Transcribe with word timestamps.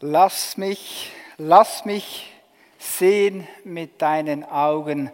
Lass 0.00 0.58
mich, 0.58 1.10
lass 1.38 1.86
mich 1.86 2.30
sehen 2.78 3.48
mit 3.64 4.02
deinen 4.02 4.44
Augen, 4.44 5.10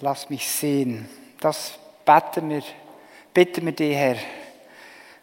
lass 0.00 0.28
mich 0.30 0.50
sehen. 0.50 1.08
Das 1.38 1.78
beten 2.04 2.50
wir, 2.50 2.62
bitten 3.32 3.66
wir 3.66 3.72
dir, 3.72 3.94
Herr. 3.94 4.16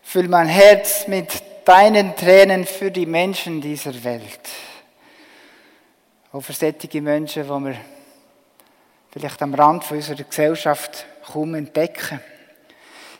Füll 0.03 0.29
mein 0.29 0.47
Herz 0.47 1.05
mit 1.09 1.43
deinen 1.65 2.15
Tränen 2.15 2.65
für 2.65 2.91
die 2.91 3.05
Menschen 3.05 3.59
dieser 3.59 4.01
Welt. 4.05 4.49
Auch 6.31 6.39
für 6.39 6.53
solche 6.53 7.01
Menschen, 7.01 7.43
die 7.43 7.49
wir 7.49 7.75
vielleicht 9.11 9.41
am 9.41 9.53
Rand 9.53 9.91
unserer 9.91 10.23
Gesellschaft 10.23 11.05
kaum 11.29 11.55
entdecken. 11.55 12.21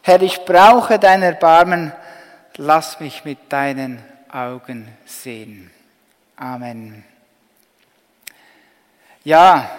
Herr, 0.01 0.21
ich 0.21 0.45
brauche 0.45 0.97
dein 0.97 1.23
Erbarmen, 1.23 1.91
lass 2.55 3.01
mich 3.01 3.25
mit 3.25 3.51
deinen 3.51 4.12
Augen 4.33 4.87
sehen. 5.05 5.69
Amen. 6.35 7.03
Ja, 9.23 9.69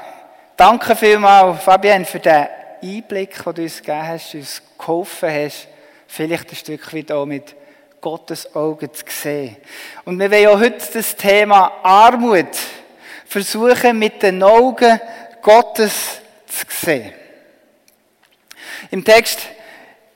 danke 0.57 0.95
vielmals, 0.95 1.65
Fabian, 1.65 2.05
für 2.05 2.21
den 2.21 2.47
Einblick, 2.81 3.43
den 3.43 3.55
du 3.55 3.63
uns 3.63 3.79
gegeben 3.79 4.07
hast, 4.07 4.35
uns 4.35 4.63
geholfen 4.79 5.29
hast, 5.29 5.67
vielleicht 6.07 6.51
ein 6.51 6.57
Stück 6.57 6.95
weit 6.95 7.11
auch 7.11 7.27
mit 7.27 7.57
Gottes 8.01 8.55
Augen 8.55 8.95
zu 8.95 9.05
sehen. 9.09 9.57
Und 10.05 10.21
wir 10.21 10.31
wollen 10.31 10.47
auch 10.47 10.61
heute 10.61 10.87
das 10.93 11.17
Thema 11.17 11.81
Armut 11.83 12.57
versuchen, 13.27 13.99
mit 13.99 14.23
den 14.23 14.41
Augen 14.41 15.01
Gottes 15.43 16.21
zu 16.47 16.65
sehen. 16.69 17.13
Im 18.93 19.05
Text 19.05 19.49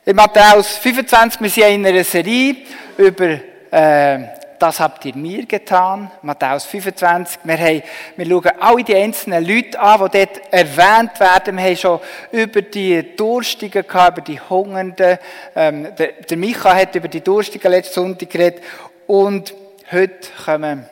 in 0.04 0.14
Matthäus 0.14 0.76
25, 0.76 1.40
wir 1.40 1.50
sind 1.50 1.64
in 1.64 1.86
einer 1.86 2.04
Serie 2.04 2.58
über 2.96 3.40
äh, 3.70 4.18
das 4.58 4.80
habt 4.80 5.04
ihr 5.04 5.14
mir 5.14 5.46
getan, 5.46 6.10
Matthäus 6.22 6.64
25. 6.64 7.40
Wir, 7.44 7.58
haben, 7.58 7.82
wir 8.16 8.26
schauen 8.26 8.60
alle 8.60 8.84
die 8.84 8.94
einzelnen 8.96 9.46
Leute 9.46 9.78
an, 9.78 10.00
die 10.04 10.18
dort 10.18 10.52
erwähnt 10.52 11.20
werden. 11.20 11.56
Wir 11.56 11.64
haben 11.64 11.76
schon 11.76 12.00
über 12.32 12.62
die 12.62 13.16
Durstigen 13.16 13.86
gehabt, 13.86 14.18
über 14.18 14.24
die 14.24 14.40
Hungernden. 14.40 15.18
Ähm, 15.54 15.94
der, 15.96 16.12
der 16.28 16.36
Micha 16.36 16.74
hat 16.74 16.94
über 16.94 17.08
die 17.08 17.20
Durstigen 17.20 17.70
letzten 17.70 17.94
Sonntag 17.94 18.30
geredet. 18.30 18.64
Und 19.06 19.54
heute 19.92 20.28
kommen 20.44 20.86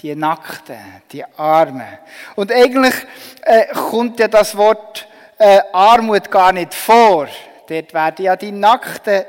die 0.00 0.14
Nackten, 0.14 0.78
die 1.12 1.24
Armen. 1.36 1.98
Und 2.36 2.52
eigentlich 2.52 2.94
äh, 3.42 3.66
kommt 3.66 4.18
ja 4.18 4.28
das 4.28 4.56
Wort 4.56 5.06
äh, 5.38 5.60
Armut 5.72 6.30
gar 6.30 6.52
nicht 6.52 6.72
vor. 6.72 7.28
Dort 7.68 7.94
werden 7.94 8.24
ja 8.24 8.36
die 8.36 8.52
Nackten 8.52 9.24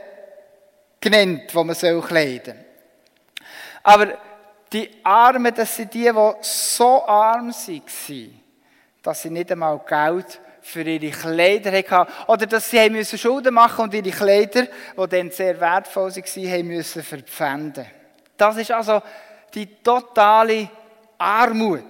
genannt, 1.00 1.44
die 1.52 1.64
man 1.64 1.76
kleiden 1.76 2.56
soll. 2.56 2.65
Aber 3.86 4.18
die 4.74 4.90
Armen, 5.04 5.54
das 5.54 5.76
sind 5.76 5.94
die, 5.94 6.12
die 6.12 6.34
so 6.42 7.06
arm 7.06 7.52
waren, 7.52 8.42
dass 9.04 9.22
sie 9.22 9.30
nicht 9.30 9.52
einmal 9.52 9.80
Geld 9.88 10.42
für 10.60 10.82
ihre 10.82 11.12
Kleider 11.12 11.72
hatten. 11.72 12.12
Oder 12.26 12.48
dass 12.48 12.68
sie 12.68 12.90
müssen 12.90 13.20
Schulden 13.20 13.54
machen 13.54 13.84
und 13.84 13.94
ihre 13.94 14.10
Kleider, 14.10 14.64
die 14.64 15.08
dann 15.08 15.30
sehr 15.30 15.60
wertvoll 15.60 16.12
waren, 16.16 16.68
müssen 16.68 17.04
verpfänden. 17.04 17.86
Das 18.36 18.58
ist 18.58 18.72
also 18.72 19.04
die 19.54 19.68
totale 19.84 20.68
Armut. 21.20 21.84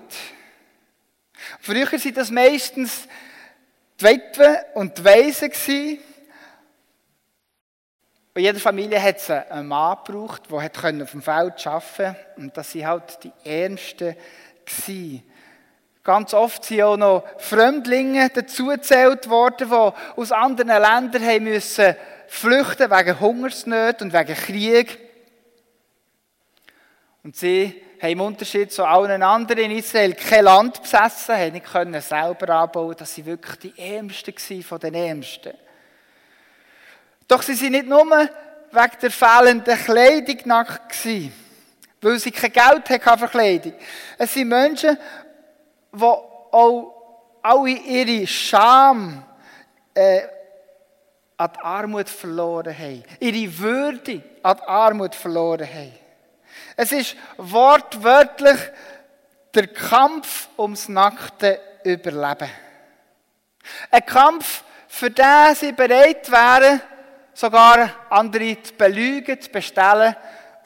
Früher 1.62 1.90
waren 1.90 2.14
das 2.14 2.30
meistens 2.30 3.08
die 4.02 4.04
Witwen 4.04 4.58
und 4.74 4.98
die 4.98 5.06
Waisen. 5.06 6.00
In 8.38 8.44
jeder 8.44 8.60
Familie 8.60 9.02
hat 9.02 9.16
es 9.16 9.30
einen 9.30 9.68
Mann 9.70 9.98
gebraucht, 10.06 10.44
der 10.52 10.58
auf 10.58 11.12
dem 11.12 11.22
Feld 11.22 11.68
arbeiten 11.68 11.86
konnte. 11.96 12.16
Und 12.36 12.58
das 12.58 12.76
waren 12.76 12.88
halt 12.88 13.24
die 13.24 13.32
Ärmsten. 13.46 14.16
Ganz 16.04 16.34
oft 16.34 16.66
sind 16.66 16.82
auch 16.82 16.98
noch 16.98 17.24
Fremdlinge 17.38 18.30
dazugezählt 18.30 19.30
worden, 19.30 19.70
die 19.70 20.20
aus 20.20 20.32
anderen 20.34 20.68
Ländern 20.68 21.26
haben 21.26 21.46
müssen 21.46 21.96
flüchten 22.28 22.92
wegen 22.92 23.20
Hungersnöten 23.20 24.08
und 24.08 24.14
wegen 24.14 24.36
Krieg. 24.36 25.00
Und 27.24 27.38
sie 27.38 27.82
haben 28.02 28.12
im 28.12 28.22
Unterschied 28.22 28.72
zu 28.72 28.84
allen 28.84 29.24
anderen 29.24 29.64
in 29.64 29.78
Israel 29.78 30.14
kein 30.14 30.44
Land 30.44 30.82
besessen, 30.82 31.36
haben 31.36 31.54
nicht 31.54 31.66
können 31.66 32.02
selber 32.02 32.50
anbauen, 32.50 32.96
dass 32.98 33.16
sie 33.16 33.26
wirklich 33.26 33.56
die 33.60 33.96
Ärmsten 33.96 34.62
von 34.62 34.80
den 34.80 34.94
Ärmsten. 34.94 35.54
Doch 37.28 37.42
sie 37.42 37.56
sind 37.56 37.72
nicht 37.72 37.88
nur 37.88 38.06
wegen 38.06 39.00
der 39.02 39.12
fehlenden 39.12 39.78
Kleidung 39.78 40.38
nackt 40.46 40.90
gewesen, 40.90 41.34
weil 42.02 42.20
sie 42.20 42.32
kein 42.32 42.52
Geld 42.52 42.90
hatten 42.90 43.20
für 43.20 43.28
Kleidung. 43.28 43.74
Es 44.18 44.34
sind 44.34 44.50
Menschen, 44.50 44.98
die 45.92 46.04
auch 46.04 47.40
alle 47.42 47.70
ihre 47.70 48.28
Scham 48.28 49.24
äh, 49.94 50.22
an 51.38 51.52
die 51.56 51.60
Armut 51.62 52.10
verloren 52.10 52.78
haben. 52.78 53.04
Ihre 53.20 53.58
Würde 53.60 54.22
an 54.44 54.58
die 54.58 54.68
Armut 54.68 55.16
verloren 55.16 55.68
haben. 55.68 55.94
Es 56.78 56.92
ist 56.92 57.16
wortwörtlich 57.38 58.58
der 59.54 59.68
Kampf 59.68 60.50
ums 60.58 60.90
nackte 60.90 61.60
Überleben. 61.84 62.50
Ein 63.90 64.06
Kampf, 64.06 64.64
für 64.88 65.10
den 65.10 65.56
sie 65.56 65.72
bereit 65.72 66.30
wären, 66.32 66.82
sogar 67.36 68.08
andere 68.10 68.62
zu 68.64 68.74
belügen, 68.74 69.40
zu 69.40 69.52
bestellen 69.52 70.16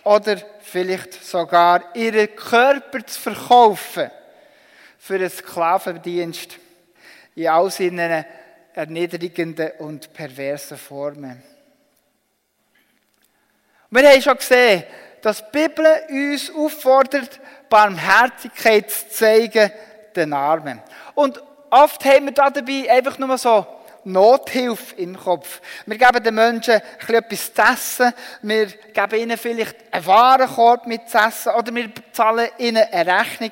oder 0.04 0.38
vielleicht 0.62 1.26
sogar 1.26 1.96
ihren 1.96 2.34
Körper 2.36 3.06
zu 3.06 3.20
verkaufen 3.20 4.10
für 4.98 5.16
einen 5.16 5.30
Sklavendienst 5.30 6.58
in 7.36 7.48
all 7.48 7.70
seinen 7.72 8.24
erniedrigenden 8.74 9.72
und 9.80 10.14
perversen 10.14 10.78
Formen. 10.78 11.44
Wir 13.90 14.10
haben 14.10 14.22
schon 14.22 14.38
gesehen, 14.38 14.84
dass 15.22 15.44
die 15.44 15.68
Bibel 15.68 15.88
uns 16.10 16.52
auffordert, 16.56 17.42
Barmherzigkeit 17.68 18.90
zu 18.92 19.10
zeigen 19.10 19.72
den 20.16 20.34
Armen. 20.34 20.82
Und 21.16 21.42
oft 21.72 22.06
haben 22.06 22.26
wir 22.26 22.34
dabei 22.34 22.92
einfach 22.92 23.18
nur 23.18 23.38
so 23.38 23.66
Nothilfe 24.04 24.96
im 24.96 25.18
Kopf. 25.18 25.62
Wir 25.86 25.98
geben 25.98 26.24
den 26.24 26.36
Menschen 26.36 26.82
etwas 27.08 27.54
zu 27.54 27.62
essen, 27.62 28.14
wir 28.42 28.68
geben 28.68 29.20
ihnen 29.20 29.38
vielleicht 29.38 29.76
einen 29.92 30.06
Warenkorb 30.06 30.88
mit 30.88 31.10
zu 31.10 31.18
essen 31.18 31.54
oder 31.54 31.74
wir 31.74 31.90
zahlen 32.12 32.50
ihnen 32.58 32.86
eine 32.92 33.20
Rechnung. 33.20 33.52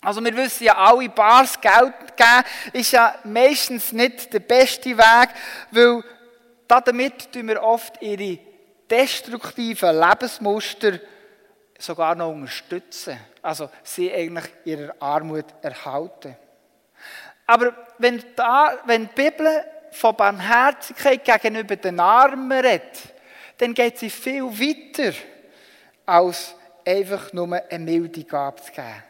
Also 0.00 0.24
wir 0.24 0.36
wissen 0.36 0.64
ja 0.64 0.76
alle, 0.76 1.08
bares 1.08 1.60
Geld 1.60 2.16
geben 2.16 2.44
ist 2.72 2.92
ja 2.92 3.16
meistens 3.24 3.92
nicht 3.92 4.32
der 4.32 4.40
beste 4.40 4.96
Weg, 4.96 5.28
weil 5.70 6.02
damit 6.68 7.32
tun 7.32 7.48
wir 7.48 7.62
oft 7.62 8.00
ihre 8.00 8.38
destruktiven 8.88 9.98
Lebensmuster 9.98 11.00
sogar 11.78 12.14
noch 12.14 12.30
unterstützen. 12.30 13.18
Also 13.42 13.70
sie 13.82 14.12
eigentlich 14.12 14.46
ihrer 14.64 14.94
Armut 15.00 15.46
erhalten. 15.62 16.36
Aber 17.48 17.72
wenn, 17.96 18.22
da, 18.36 18.78
wenn 18.84 19.08
die 19.08 19.22
Bibel 19.22 19.64
von 19.90 20.14
Barmherzigkeit 20.14 21.24
gegenüber 21.24 21.76
den 21.76 21.98
Armen 21.98 22.52
redet, 22.52 23.14
dann 23.56 23.72
geht 23.72 23.98
sie 23.98 24.10
viel 24.10 24.44
weiter, 24.44 25.16
als 26.04 26.54
einfach 26.86 27.32
nur 27.32 27.58
eine 27.70 27.84
milde 27.84 28.22
Gabe 28.24 28.60
zu 28.60 28.70
geben. 28.70 29.02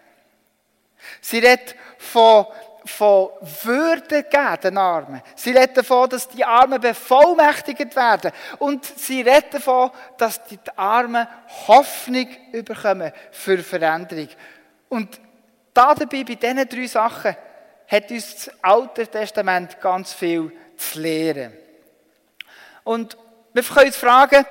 Sie 1.21 1.39
redet 1.41 1.75
von, 1.99 2.47
von 2.85 3.31
Würde 3.65 4.23
geben, 4.23 4.61
den 4.63 4.79
Armen. 4.79 5.21
Sie 5.35 5.51
redet 5.51 5.79
davon, 5.79 6.09
dass 6.09 6.29
die 6.29 6.45
Armen 6.45 6.81
bevollmächtigt 6.81 7.97
werden. 7.97 8.31
Und 8.61 8.85
sie 8.85 9.21
redet 9.23 9.55
davon, 9.55 9.91
dass 10.17 10.45
die 10.45 10.61
Armen 10.77 11.27
Hoffnung 11.67 12.29
bekommen 12.53 13.13
für 13.33 13.59
Veränderung. 13.59 14.29
Und 14.89 15.21
dabei, 15.75 16.23
bei 16.23 16.35
diesen 16.37 16.69
drei 16.69 16.87
Sachen, 16.87 17.37
hat 17.89 18.11
uns 18.11 18.35
das 18.35 18.55
Alte 18.63 19.07
Testament 19.07 19.81
ganz 19.81 20.13
viel 20.13 20.53
zu 20.77 21.01
lehren. 21.01 21.53
Und 22.85 23.17
wir 23.53 23.63
können 23.63 23.87
uns 23.87 23.97
fragen, 23.97 24.47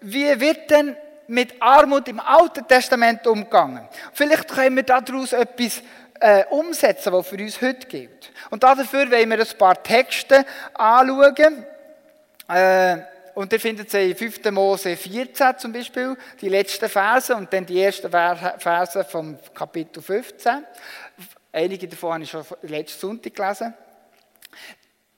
wie 0.00 0.40
wird 0.40 0.70
denn 0.70 0.96
mit 1.26 1.60
Armut 1.60 2.08
im 2.08 2.20
Alten 2.20 2.66
Testament 2.66 3.26
umgegangen? 3.26 3.88
Vielleicht 4.12 4.48
können 4.48 4.76
wir 4.76 4.84
daraus 4.84 5.32
etwas 5.32 5.82
äh, 6.20 6.44
umsetzen, 6.46 7.12
was 7.12 7.28
für 7.28 7.36
uns 7.36 7.60
heute 7.60 7.86
gilt. 7.86 8.32
Und 8.50 8.62
dafür 8.62 9.10
wollen 9.10 9.30
wir 9.30 9.38
ein 9.38 9.58
paar 9.58 9.82
Texte 9.82 10.44
anschauen. 10.74 11.64
Äh, 12.48 12.98
und 13.34 13.52
ihr 13.52 13.60
findet 13.60 13.90
sie 13.90 14.10
in 14.10 14.16
5. 14.16 14.50
Mose 14.50 14.96
14 14.96 15.58
zum 15.58 15.72
Beispiel, 15.72 16.16
die 16.40 16.48
letzten 16.48 16.88
Verse 16.88 17.36
und 17.36 17.52
dann 17.52 17.64
die 17.66 17.80
ersten 17.80 18.10
Verse 18.10 19.04
vom 19.04 19.38
Kapitel 19.54 20.02
15. 20.02 20.64
Einige 21.52 21.88
davon 21.88 22.14
habe 22.14 22.24
ich 22.24 22.30
schon 22.30 22.44
letzten 22.62 23.00
Sonntag 23.00 23.34
gelesen. 23.34 23.74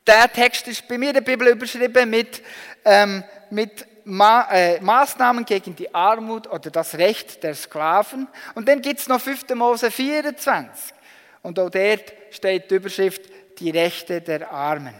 Der 0.06 0.32
Text 0.32 0.68
ist 0.68 0.86
bei 0.86 0.96
mir 0.96 1.08
in 1.08 1.14
der 1.14 1.20
Bibel 1.20 1.48
überschrieben 1.48 2.08
mit, 2.08 2.42
ähm, 2.84 3.24
mit 3.50 3.86
Ma 4.04 4.48
äh, 4.50 4.80
Maßnahmen 4.80 5.44
gegen 5.44 5.76
die 5.76 5.94
Armut 5.94 6.46
oder 6.46 6.70
das 6.70 6.96
Recht 6.96 7.42
der 7.42 7.54
Sklaven. 7.54 8.26
Und 8.54 8.68
dann 8.68 8.80
gibt 8.80 9.00
es 9.00 9.08
noch 9.08 9.20
5. 9.20 9.48
Mose 9.54 9.90
24. 9.90 10.94
Und 11.42 11.58
auch 11.58 11.70
dort 11.70 12.12
steht 12.30 12.70
die 12.70 12.74
Überschrift 12.76 13.22
die 13.58 13.70
Rechte 13.70 14.20
der 14.20 14.50
Armen. 14.50 14.94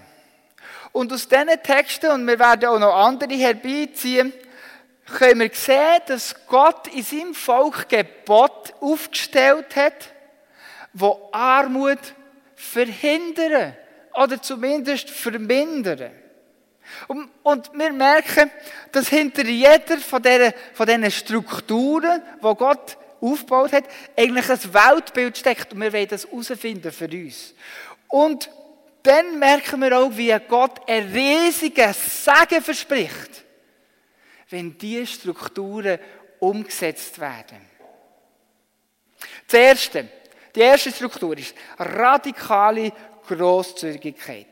Und 0.92 1.12
aus 1.12 1.28
diesen 1.28 1.62
Texten, 1.62 2.10
und 2.10 2.26
wir 2.26 2.38
werden 2.38 2.68
auch 2.68 2.78
noch 2.78 2.94
andere 2.94 3.34
herbeiziehen, 3.34 4.32
können 5.06 5.40
wir 5.40 5.50
sehen, 5.52 6.02
dass 6.06 6.34
Gott 6.46 6.88
in 6.88 7.02
seinem 7.02 7.34
Volk 7.34 7.88
Gebot 7.88 8.74
aufgestellt 8.80 9.74
hat, 9.76 10.12
wo 10.92 11.28
Armut 11.32 12.14
verhindern 12.54 13.74
oder 14.14 14.40
zumindest 14.42 15.10
vermindern. 15.10 16.12
Und, 17.06 17.30
und, 17.42 17.70
wir 17.72 17.92
merken, 17.92 18.50
dass 18.92 19.08
hinter 19.08 19.44
jeder 19.44 19.98
von 19.98 20.22
diesen, 20.22 20.52
von 20.74 20.86
diesen 20.86 21.10
Strukturen, 21.10 22.22
die 22.36 22.54
Gott 22.56 22.98
aufgebaut 23.20 23.72
hat, 23.72 23.84
eigentlich 24.16 24.48
ein 24.50 24.74
Weltbild 24.74 25.38
steckt. 25.38 25.72
Und 25.72 25.80
wir 25.80 25.92
wollen 25.92 26.08
das 26.08 26.26
herausfinden 26.26 26.90
für 26.90 27.08
uns. 27.08 27.54
Und 28.08 28.50
dann 29.02 29.38
merken 29.38 29.80
wir 29.80 29.98
auch, 29.98 30.10
wie 30.16 30.36
Gott 30.48 30.80
ein 30.88 31.08
riesiges 31.12 32.24
Segen 32.24 32.62
verspricht, 32.62 33.44
wenn 34.50 34.76
diese 34.76 35.06
Strukturen 35.06 35.98
umgesetzt 36.38 37.18
werden. 37.18 37.58
Das 39.48 39.82
die 40.54 40.60
erste 40.60 40.90
Struktur 40.90 41.36
ist 41.38 41.54
radikale 41.78 42.92
Grosszügigkeit. 43.26 44.46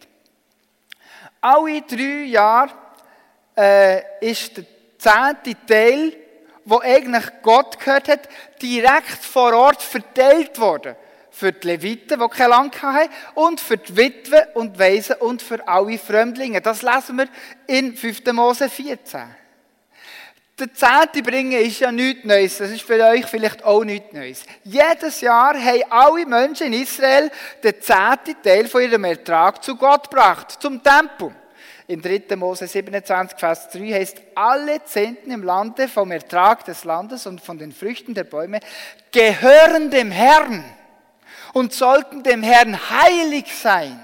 Alle 1.40 1.82
drei 1.82 2.24
Jahre 2.24 2.70
äh, 3.56 4.02
ist 4.20 4.56
der 4.56 4.64
zehnte 4.98 5.56
Teil, 5.66 6.16
wo 6.64 6.80
eigentlich 6.80 7.24
Gott 7.42 7.78
gehört 7.78 8.08
hat, 8.08 8.28
direkt 8.60 9.24
vor 9.24 9.52
Ort 9.54 9.82
verteilt 9.82 10.58
worden. 10.60 10.96
Für 11.30 11.52
die 11.52 11.68
Leviten, 11.68 12.20
die 12.20 12.28
kein 12.28 12.50
Land 12.50 12.82
hatten, 12.82 13.10
und 13.34 13.60
für 13.60 13.76
die 13.76 13.96
Witwen 13.96 14.42
und 14.54 14.78
Waisen 14.78 15.16
und 15.16 15.40
für 15.40 15.66
alle 15.66 15.98
Fremdlinge. 15.98 16.60
Das 16.60 16.82
lesen 16.82 17.18
wir 17.18 17.28
in 17.66 17.96
5. 17.96 18.24
Mose 18.32 18.68
14. 18.68 19.22
Der 20.58 20.74
Zehnte 20.74 21.22
bringen 21.22 21.52
ist 21.52 21.78
ja 21.78 21.92
nichts 21.92 22.24
Neues. 22.24 22.58
Das 22.58 22.70
ist 22.70 22.82
für 22.82 23.00
euch 23.00 23.26
vielleicht 23.26 23.62
auch 23.64 23.84
nichts 23.84 24.12
Neues. 24.12 24.42
Jedes 24.64 25.20
Jahr 25.20 25.54
haben 25.54 25.82
alle 25.88 26.26
Menschen 26.26 26.66
in 26.66 26.82
Israel 26.82 27.30
den 27.62 27.80
zehnten 27.80 28.42
Teil 28.42 28.66
von 28.66 28.82
ihrem 28.82 29.04
Ertrag 29.04 29.62
zu 29.62 29.76
Gott 29.76 30.10
gebracht, 30.10 30.60
zum 30.60 30.82
Tempel. 30.82 31.32
In 31.86 32.02
3. 32.02 32.34
Mose 32.36 32.66
27, 32.66 33.38
Vers 33.38 33.70
3 33.70 33.78
heißt, 33.92 34.20
alle 34.34 34.82
Zehnten 34.84 35.30
im 35.30 35.44
Lande 35.44 35.86
vom 35.86 36.10
Ertrag 36.10 36.64
des 36.64 36.84
Landes 36.84 37.26
und 37.26 37.40
von 37.40 37.56
den 37.56 37.72
Früchten 37.72 38.12
der 38.12 38.24
Bäume 38.24 38.58
gehören 39.12 39.90
dem 39.90 40.10
Herrn 40.10 40.64
und 41.52 41.72
sollten 41.72 42.22
dem 42.24 42.42
Herrn 42.42 42.78
heilig 42.90 43.46
sein. 43.56 43.98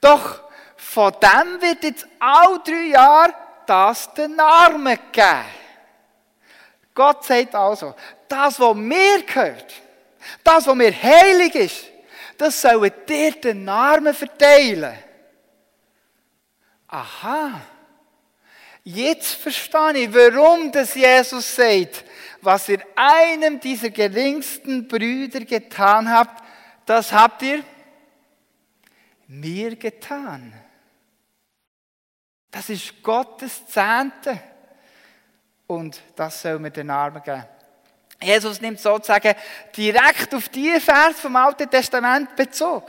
Doch 0.00 0.42
von 0.76 1.12
dem 1.20 1.60
wird 1.62 1.82
jetzt 1.84 2.06
all 2.20 2.60
drei 2.64 2.88
Jahre 2.92 3.34
das 3.66 4.12
den 4.14 4.38
Armen 4.38 4.98
geben. 5.10 5.44
Gott 6.94 7.24
sagt 7.24 7.54
also, 7.54 7.94
das, 8.28 8.60
was 8.60 8.76
mir 8.76 9.22
gehört, 9.22 9.72
das, 10.44 10.66
was 10.66 10.74
mir 10.74 10.92
heilig 10.92 11.54
ist, 11.54 11.86
das 12.36 12.60
sollen 12.60 12.92
dir 13.08 13.32
den 13.32 13.68
Armen 13.68 14.14
verteilen. 14.14 14.96
Aha. 16.88 17.60
Jetzt 18.84 19.34
verstehe 19.34 19.92
ich, 19.98 20.14
warum 20.14 20.72
das 20.72 20.94
Jesus 20.94 21.54
sagt, 21.54 22.04
was 22.40 22.68
ihr 22.68 22.80
einem 22.96 23.60
dieser 23.60 23.90
geringsten 23.90 24.88
Brüder 24.88 25.40
getan 25.44 26.10
habt, 26.10 26.42
das 26.84 27.12
habt 27.12 27.42
ihr 27.42 27.62
mir 29.28 29.76
getan. 29.76 30.52
Das 32.52 32.68
ist 32.68 33.02
Gottes 33.02 33.66
Zehnte. 33.66 34.38
Und 35.66 36.00
das 36.14 36.42
soll 36.42 36.58
man 36.58 36.72
den 36.72 36.90
Armen 36.90 37.22
geben. 37.22 37.44
Jesus 38.22 38.60
nimmt 38.60 38.78
sozusagen 38.78 39.34
direkt 39.76 40.34
auf 40.34 40.48
die 40.50 40.78
Vers 40.78 41.18
vom 41.18 41.34
Alten 41.34 41.68
Testament 41.68 42.36
Bezug. 42.36 42.84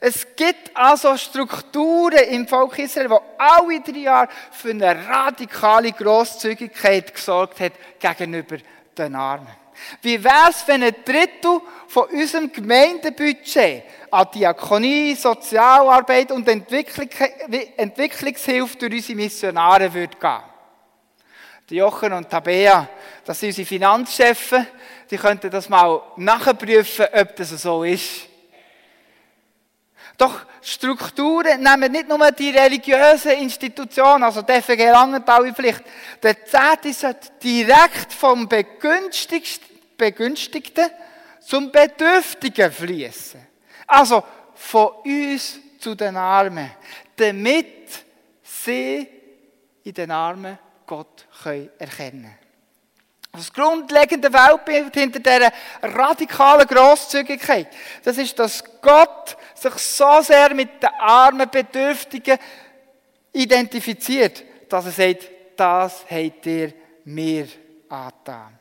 Es 0.00 0.26
gibt 0.34 0.76
also 0.76 1.16
Strukturen 1.16 2.24
im 2.28 2.48
Volk 2.48 2.78
Israel, 2.78 3.08
die 3.08 3.38
alle 3.38 3.80
drei 3.80 3.98
Jahre 3.98 4.28
für 4.50 4.70
eine 4.70 5.08
radikale 5.08 5.92
Grosszügigkeit 5.92 7.14
gesorgt 7.14 7.60
hat 7.60 7.72
gegenüber 8.00 8.56
den 8.98 9.14
Armen. 9.14 9.46
Wie 10.02 10.22
wäre 10.22 10.50
es, 10.50 10.66
wenn 10.66 10.82
ein 10.82 10.94
Drittel 11.04 11.60
von 11.88 12.08
unserem 12.08 12.52
Gemeindebudget 12.52 13.84
an 14.14 14.28
Diakonie, 14.32 15.16
Sozialarbeit 15.16 16.30
und 16.30 16.48
Entwicklung, 16.48 17.08
Entwicklungshilfe 17.76 18.78
durch 18.78 18.94
unsere 18.94 19.16
Missionare 19.16 19.92
würde 19.92 20.16
gehen? 20.16 20.42
Die 21.68 21.76
Jochen 21.76 22.12
und 22.12 22.30
Tabea, 22.30 22.88
das 23.24 23.40
sind 23.40 23.48
unsere 23.48 23.66
Finanzchefs, 23.66 24.54
die 25.10 25.16
könnten 25.16 25.50
das 25.50 25.68
mal 25.68 26.00
nachprüfen, 26.16 27.06
ob 27.12 27.36
das 27.36 27.50
so 27.50 27.82
ist. 27.82 28.28
Doch 30.16 30.42
Strukturen 30.62 31.60
nehmen 31.60 31.90
nicht 31.90 32.08
nur 32.08 32.30
die 32.30 32.50
religiösen 32.50 33.32
Institutionen, 33.32 34.22
also 34.22 34.42
die 34.42 34.62
FG 34.62 34.90
Langenthal 34.90 35.46
in 35.46 35.54
Pflicht. 35.54 35.82
Der 36.22 36.44
Zehnte 36.44 36.92
sollte 36.92 37.30
direkt 37.42 38.12
vom 38.12 38.48
Begünstigten 38.48 40.84
zum 41.40 41.72
Bedürftigen 41.72 42.70
fließen. 42.70 43.53
Also 43.86 44.22
von 44.54 44.88
uns 45.04 45.58
zu 45.78 45.94
den 45.94 46.16
Armen, 46.16 46.70
damit 47.16 48.04
sie 48.42 49.08
in 49.82 49.94
den 49.94 50.10
Armen 50.10 50.58
Gott 50.86 51.26
erkennen 51.44 51.96
können. 51.96 52.38
Das 53.32 53.52
grundlegende 53.52 54.32
Weltbild 54.32 54.94
hinter 54.94 55.18
dieser 55.18 55.52
radikalen 55.82 56.68
Grosszügigkeit, 56.68 57.66
das 58.04 58.16
ist, 58.16 58.38
dass 58.38 58.62
Gott 58.80 59.36
sich 59.54 59.74
so 59.74 60.22
sehr 60.22 60.54
mit 60.54 60.80
den 60.80 60.90
armen 61.00 61.50
Bedürftigen 61.50 62.38
identifiziert, 63.32 64.44
dass 64.68 64.86
er 64.86 64.92
sagt, 64.92 65.30
das 65.56 66.04
habt 66.08 66.46
ihr 66.46 66.72
mir 67.04 67.48
angetan. 67.88 68.58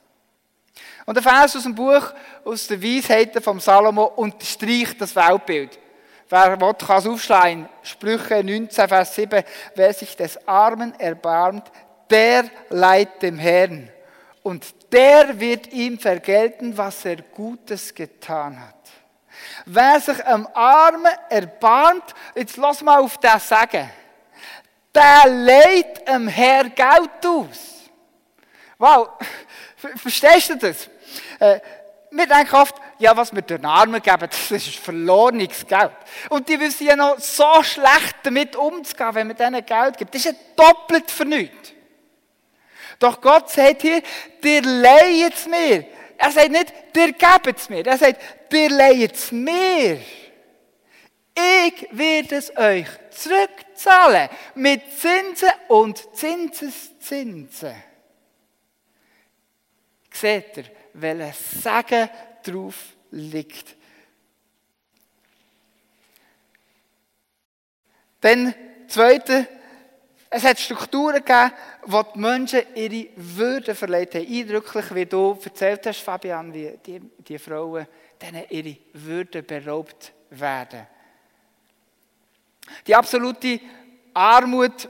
Und 1.05 1.15
der 1.15 1.23
Vers 1.23 1.55
aus 1.55 1.63
dem 1.63 1.75
Buch, 1.75 2.13
aus 2.45 2.67
den 2.67 2.81
Weisheiten 2.81 3.41
vom 3.41 3.59
Salomo, 3.59 4.05
unterstreicht 4.15 4.99
das 5.01 5.15
Weltbild. 5.15 5.77
Wer 6.29 6.59
will, 6.59 6.73
kann 6.73 6.97
es 6.97 7.07
aufschlagen. 7.07 7.69
Sprüche 7.83 8.43
19, 8.43 8.87
Vers 8.87 9.15
7. 9.15 9.43
Wer 9.75 9.93
sich 9.93 10.15
des 10.15 10.47
Armen 10.47 10.97
erbarmt, 10.99 11.69
der 12.09 12.45
leiht 12.69 13.21
dem 13.21 13.37
Herrn 13.37 13.89
und 14.43 14.65
der 14.91 15.39
wird 15.39 15.71
ihm 15.71 15.97
vergelten, 15.97 16.77
was 16.77 17.05
er 17.05 17.17
Gutes 17.17 17.93
getan 17.93 18.59
hat. 18.59 18.75
Wer 19.65 19.99
sich 19.99 20.23
am 20.25 20.47
Armen 20.53 21.11
erbarmt, 21.29 22.13
jetzt 22.35 22.57
lass 22.57 22.81
mal 22.81 22.99
auf 22.99 23.17
das 23.17 23.47
sagen, 23.47 23.89
der 24.93 25.27
leiht 25.27 26.07
am 26.07 26.27
Herr 26.27 26.69
Geld 26.69 27.25
aus. 27.25 27.89
Wow, 28.77 29.09
verstehst 29.95 30.49
du 30.49 30.57
das? 30.57 30.89
Äh, 31.39 31.59
wir 32.11 32.27
denken 32.27 32.55
oft, 32.55 32.75
ja, 32.99 33.17
was 33.17 33.33
wir 33.33 33.41
den 33.41 33.65
Armen 33.65 34.01
geben, 34.01 34.19
das 34.29 34.51
ist 34.51 34.75
verlorenes 34.75 35.65
Geld. 35.65 35.91
Und 36.29 36.47
die 36.47 36.59
wissen 36.59 36.85
ja 36.85 36.95
noch 36.95 37.19
so 37.19 37.63
schlecht 37.63 38.17
damit 38.23 38.55
umzugehen, 38.55 39.15
wenn 39.15 39.27
man 39.27 39.35
denen 39.35 39.65
Geld 39.65 39.97
gibt. 39.97 40.13
Das 40.13 40.25
ist 40.25 40.31
ja 40.31 40.39
doppelt 40.55 41.11
nichts. 41.25 41.73
Doch 42.99 43.19
Gott 43.19 43.49
sagt 43.49 43.81
hier, 43.81 44.01
dir 44.43 44.61
leiht 44.61 45.33
es 45.33 45.47
mir. 45.47 45.85
Er 46.17 46.31
sagt 46.31 46.51
nicht, 46.51 46.73
dir 46.95 47.11
gebt 47.11 47.59
es 47.59 47.69
mir. 47.69 47.85
Er 47.85 47.97
sagt, 47.97 48.21
dir 48.51 48.69
leiht 48.69 49.15
es 49.15 49.31
mir. 49.31 49.99
Ich 51.35 51.87
werde 51.91 52.35
es 52.35 52.55
euch 52.55 52.87
zurückzahlen. 53.09 54.29
Mit 54.55 54.83
Zinsen 54.97 55.49
und 55.67 56.15
Zinseszinsen. 56.15 57.75
Seht 60.11 60.57
ihr, 60.57 60.65
welcher 60.93 61.33
Segen 61.33 62.09
drauf 62.43 62.93
liegt. 63.11 63.75
Dann, 68.21 68.53
zweite, 68.87 69.47
es 70.29 70.43
hat 70.43 70.59
Strukturen 70.59 71.15
gegeben, 71.15 71.51
wo 71.85 72.01
die 72.03 72.19
Menschen 72.19 72.61
ihre 72.73 73.09
Würde 73.15 73.75
verleiht 73.75 74.15
haben. 74.15 74.25
Eindrücklich, 74.25 74.95
wie 74.95 75.05
du 75.05 75.37
erzählt 75.43 75.85
hast, 75.85 75.99
Fabian, 75.99 76.53
wie 76.53 76.79
die, 76.85 76.99
die 76.99 77.37
Frauen 77.37 77.85
denen 78.21 78.45
ihre 78.49 78.77
Würde 78.93 79.43
beraubt 79.43 80.13
werden. 80.29 80.87
Die 82.87 82.95
absolute 82.95 83.59
Armut 84.13 84.87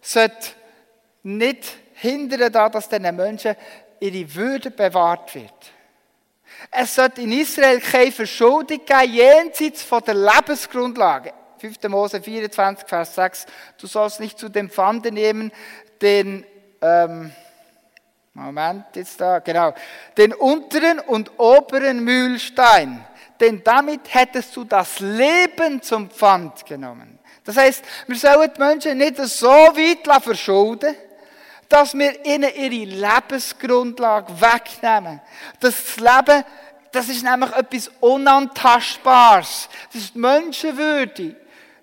sollte 0.00 0.52
nicht 1.24 1.76
hindern, 1.94 2.52
dass 2.52 2.88
diesen 2.88 3.16
Menschen 3.16 3.56
ihre 4.00 4.34
Würde 4.34 4.70
bewahrt 4.70 5.34
wird. 5.34 5.72
Es 6.70 6.94
sollte 6.94 7.22
in 7.22 7.32
Israel 7.32 7.80
keine 7.80 8.12
Verschuldung 8.12 8.84
geben, 8.84 9.12
jenseits 9.12 9.82
von 9.82 10.02
der 10.04 10.14
Lebensgrundlage. 10.14 11.32
5. 11.58 11.82
Mose 11.88 12.20
24, 12.20 12.88
Vers 12.88 13.14
6. 13.14 13.46
Du 13.78 13.86
sollst 13.86 14.20
nicht 14.20 14.38
zu 14.38 14.48
dem 14.48 14.70
Pfande 14.70 15.10
nehmen, 15.10 15.52
den, 16.00 16.46
ähm, 16.80 17.32
Moment, 18.34 18.84
jetzt 18.94 19.20
da, 19.20 19.40
genau, 19.40 19.74
den 20.16 20.32
unteren 20.32 21.00
und 21.00 21.38
oberen 21.38 22.04
Mühlstein, 22.04 23.04
denn 23.40 23.62
damit 23.64 24.14
hättest 24.14 24.54
du 24.54 24.64
das 24.64 25.00
Leben 25.00 25.82
zum 25.82 26.08
Pfand 26.08 26.64
genommen. 26.64 27.18
Das 27.44 27.56
heißt, 27.56 27.84
wir 28.06 28.16
sollen 28.16 28.50
die 28.54 28.60
Menschen 28.60 28.98
nicht 28.98 29.16
so 29.16 29.48
weit 29.48 30.22
verschulden, 30.22 30.94
dass 31.68 31.94
wir 31.96 32.24
ihnen 32.24 32.50
ihre 32.54 32.84
Lebensgrundlage 32.90 34.32
wegnehmen. 34.40 35.20
Das 35.60 35.96
Leben, 35.96 36.44
das 36.92 37.08
ist 37.08 37.22
nämlich 37.22 37.52
etwas 37.52 37.90
Unantastbares. 38.00 39.68
Das 39.92 40.02
ist 40.02 40.16
Menschenwürde. 40.16 41.36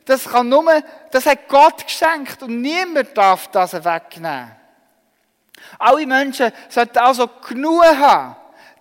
Das 0.06 0.26
kann 0.26 0.50
nur, 0.50 0.84
das 1.12 1.26
hat 1.26 1.48
Gott 1.48 1.86
geschenkt 1.86 2.42
und 2.44 2.62
niemand 2.62 3.16
darf 3.18 3.48
das 3.48 3.74
wegnehmen. 3.74 4.52
Alle 5.80 6.06
Menschen 6.06 6.52
sollten 6.70 6.98
also 7.00 7.28
genug 7.48 7.84
haben, 7.84 8.36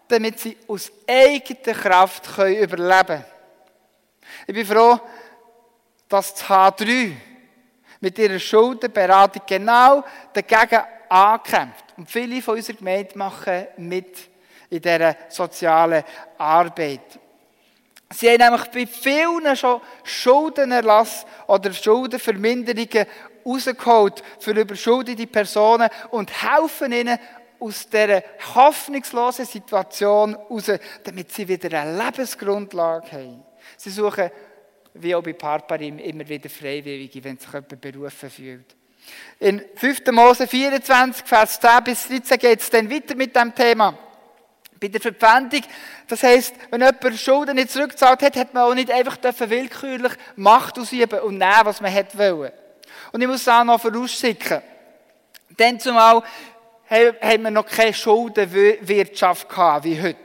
damit 0.09 0.39
sie 0.39 0.57
aus 0.69 0.91
eigener 1.07 1.75
Kraft 1.75 2.37
können 2.37 2.57
überleben 2.57 3.07
können. 3.07 3.25
Ich 4.47 4.55
bin 4.55 4.67
froh, 4.67 5.01
dass 6.09 6.35
das 6.35 6.45
H3 6.45 7.13
mit 8.01 8.19
ihrer 8.19 8.39
Schuldenberatung 8.39 9.43
genau 9.47 10.05
dagegen 10.33 10.83
angekämpft. 11.09 11.85
Und 11.97 12.11
viele 12.11 12.43
von 12.43 12.57
unserer 12.57 12.77
Gemeinde 12.77 13.17
machen 13.19 13.67
mit 13.79 14.31
in 14.71 14.81
dieser 14.81 15.17
sozialen 15.29 16.03
Arbeit. 16.39 17.21
Sie 18.13 18.29
haben 18.29 18.39
nämlich 18.39 18.71
bei 18.71 18.87
vielen 18.87 19.57
schon 19.57 19.81
Schuldenerlass 20.03 21.27
oder 21.47 21.73
Schuldenverminderungen 21.73 23.07
rausgeholt 23.45 24.23
für 24.39 24.53
überschuldete 24.53 25.27
Personen 25.27 25.89
und 26.11 26.31
helfen 26.43 26.93
ihnen 26.93 27.19
aus 27.59 27.89
dieser 27.89 28.23
hoffnungslosen 28.55 29.47
Situation 29.47 30.35
raus, 30.35 30.71
damit 31.03 31.33
sie 31.33 31.49
wieder 31.49 31.81
eine 31.81 31.97
Lebensgrundlage 32.05 33.13
haben. 33.13 33.43
Sie 33.77 33.91
suchen, 33.91 34.31
wie 34.95 35.15
auch 35.15 35.23
bei 35.23 35.33
Parparim, 35.33 35.99
immer 35.99 36.29
wieder 36.29 36.49
Freiwillige, 36.49 37.25
wenn 37.25 37.39
sich 37.39 37.53
jemand 37.53 37.81
berufen 37.81 38.31
fühlt. 38.31 38.77
In 39.41 39.63
5. 39.77 40.07
Mose 40.13 40.47
24, 40.47 41.27
Vers 41.27 41.61
10 41.61 41.85
bis 41.85 42.09
13 42.09 42.39
geht 42.39 42.61
es 42.61 42.71
dann 42.71 42.91
weiter 42.91 43.15
mit 43.15 43.35
dem 43.35 43.55
Thema. 43.55 43.99
Bei 44.81 44.89
der 44.89 45.01
Verpfändung, 45.01 45.63
das 46.09 46.23
heisst, 46.23 46.55
wenn 46.71 46.81
jemand 46.81 47.19
Schulden 47.19 47.57
nicht 47.57 47.71
zurückgezahlt 47.71 48.23
hat, 48.23 48.37
hat 48.37 48.55
man 48.55 48.65
auch 48.65 48.75
nicht 48.75 48.91
einfach 48.91 49.17
willkürlich 49.23 50.13
Macht 50.37 50.79
ausüben 50.79 51.21
und 51.21 51.39
nehmen, 51.39 51.61
was 51.65 51.81
man 51.81 51.91
hätte 51.91 52.19
wollen. 52.19 52.53
Und 53.13 53.23
ich 53.23 53.29
muss 53.29 53.47
auch 53.49 53.65
noch 53.65 53.81
vorausschicken, 53.81 54.63
denn 55.59 55.79
zumal 55.81 56.23
haben 56.89 57.43
wir 57.43 57.51
noch 57.51 57.67
keine 57.67 57.95
Schuldenwirtschaft 57.95 59.49
gehabt 59.49 59.85
wie 59.85 60.01
heute. 60.01 60.19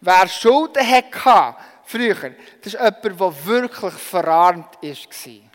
Wer 0.00 0.28
Schulden 0.28 0.88
hatte, 0.88 1.56
früher, 1.84 2.34
das 2.62 2.74
ist 2.74 2.80
jemand, 2.80 3.04
der 3.04 3.46
wirklich 3.46 3.94
verarmt 3.94 4.76
war. 4.82 5.51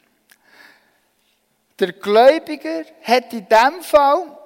Der 1.80 1.94
Gläubiger 1.94 2.84
hat 3.04 3.34
in 3.34 3.48
diesem 3.48 3.82
Fall 3.82 4.38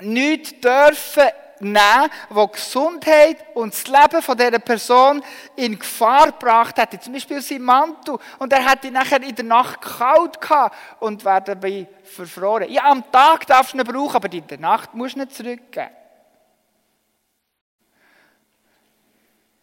nichts 0.00 0.58
dürfen 0.60 1.30
nehmen, 1.60 2.10
wo 2.30 2.48
Gesundheit 2.48 3.36
und 3.54 3.72
das 3.74 3.86
Leben 3.86 4.22
von 4.22 4.36
dieser 4.36 4.58
Person 4.58 5.22
in 5.56 5.78
Gefahr 5.78 6.26
gebracht 6.26 6.76
hätte. 6.78 6.98
Zum 6.98 7.12
Beispiel 7.12 7.40
sein 7.40 7.62
Mantel. 7.62 8.18
Und 8.38 8.52
er 8.52 8.68
hätte 8.68 8.88
ihn 8.88 8.94
nachher 8.94 9.22
in 9.22 9.34
der 9.34 9.44
Nacht 9.44 9.80
kalt 9.80 10.40
gehabt 10.40 10.76
und 11.00 11.24
wäre 11.24 11.42
dabei 11.42 11.86
verfroren. 12.02 12.70
Ja, 12.70 12.84
am 12.84 13.10
Tag 13.12 13.46
darfst 13.46 13.74
du 13.74 13.78
ihn 13.78 13.84
brauchen, 13.84 14.16
aber 14.16 14.32
in 14.32 14.46
der 14.46 14.58
Nacht 14.58 14.94
musst 14.94 15.16
du 15.16 15.20
ihn 15.20 15.30
zurückgeben. 15.30 15.90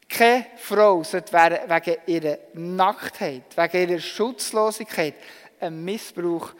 Keine 0.10 0.46
Frau 0.56 1.04
sollte 1.04 1.34
wegen 1.34 1.98
ihrer 2.06 2.38
Nacktheit, 2.54 3.44
wegen 3.58 3.90
ihrer 3.90 4.00
Schutzlosigkeit 4.00 5.16
einem 5.60 5.84
Missbrauch 5.84 6.54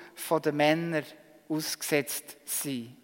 der 0.44 0.54
Männer 0.54 1.04
ausgesetzt 1.50 2.38
sein. 2.46 2.96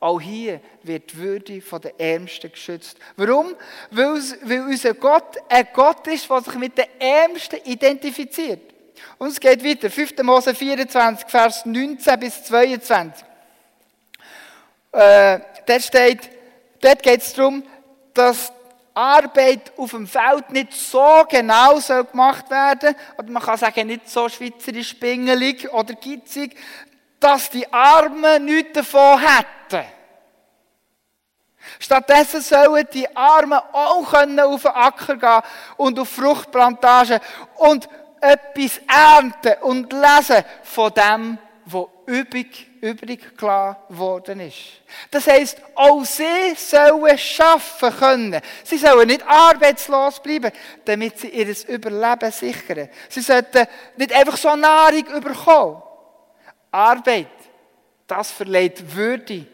Auch 0.00 0.20
hier 0.20 0.60
wird 0.82 1.12
die 1.12 1.16
Würde 1.16 1.62
der 1.80 2.00
Ärmsten 2.00 2.50
geschützt. 2.50 2.98
Warum? 3.16 3.54
Weil, 3.90 4.20
unser 4.68 4.94
Gott 4.94 5.38
ein 5.48 5.68
Gott 5.72 6.06
ist, 6.08 6.28
der 6.28 6.40
sich 6.40 6.54
mit 6.56 6.76
den 6.76 6.86
Ärmsten 6.98 7.60
identifiziert. 7.64 8.72
Und 9.18 9.28
es 9.28 9.38
geht 9.38 9.64
weiter. 9.64 9.90
5. 9.90 10.18
Mose 10.22 10.54
24, 10.54 11.28
Vers 11.28 11.64
19 11.64 12.18
bis 12.18 12.42
22. 12.44 13.24
Äh, 14.90 15.38
dort 15.66 15.82
steht, 15.82 16.30
dort 16.80 17.02
geht 17.02 17.20
es 17.20 17.32
darum, 17.32 17.62
dass 18.12 18.52
Arbeit 18.94 19.72
auf 19.76 19.90
dem 19.90 20.06
Feld 20.06 20.50
nicht 20.50 20.72
so 20.72 21.24
genau 21.28 21.78
soll 21.80 22.04
gemacht 22.04 22.50
werden 22.50 22.94
oder 23.16 23.30
man 23.30 23.42
kann 23.42 23.56
sagen, 23.56 23.86
nicht 23.86 24.08
so 24.08 24.28
schweizerisch 24.28 24.94
pingelig 24.94 25.72
oder 25.72 25.94
gitzig, 25.94 26.56
dass 27.18 27.50
die 27.50 27.70
Armen 27.72 28.44
nichts 28.44 28.72
davon 28.72 29.20
hätten. 29.20 29.86
Stattdessen 31.78 32.40
sollen 32.40 32.86
die 32.92 33.16
Armen 33.16 33.58
auch 33.72 34.12
auf 34.12 34.22
den 34.22 34.38
Acker 34.38 35.16
gehen 35.16 35.42
und 35.76 35.98
auf 35.98 36.08
Fruchtplantagen 36.08 37.20
und 37.56 37.88
etwas 38.20 38.80
ernten 38.88 39.62
und 39.62 39.92
lesen 39.92 40.44
von 40.62 40.92
dem, 40.92 41.38
was 41.64 41.86
übrig, 42.06 42.71
übrig 42.82 43.38
gelassen 43.38 43.76
worden 43.88 44.40
ist. 44.40 44.58
Das 45.10 45.26
heisst, 45.26 45.62
auch 45.74 46.04
sie 46.04 46.54
sollen 46.56 47.16
schaffen 47.16 47.96
können. 47.96 48.40
Sie 48.64 48.76
sollen 48.76 49.06
nicht 49.06 49.26
arbeitslos 49.26 50.20
bleiben, 50.20 50.50
damit 50.84 51.18
sie 51.18 51.28
ihr 51.28 51.54
Überleben 51.68 52.32
sichern. 52.32 52.88
Sie 53.08 53.20
sollten 53.20 53.66
nicht 53.96 54.12
einfach 54.12 54.36
so 54.36 54.54
Nahrung 54.56 55.06
überkommen. 55.06 55.80
Arbeit, 56.72 57.28
das 58.06 58.32
verleiht 58.32 58.94
Würde 58.94 59.46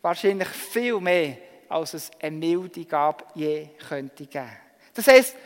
wahrscheinlich 0.00 0.48
viel 0.48 0.98
mehr, 0.98 1.36
als 1.68 1.94
es 1.94 2.10
eine 2.20 2.36
milde 2.36 2.84
Gabe 2.86 3.24
je 3.34 3.68
könnte 3.86 4.26
geben. 4.26 4.50
Das 4.94 5.06
heisst, 5.06 5.36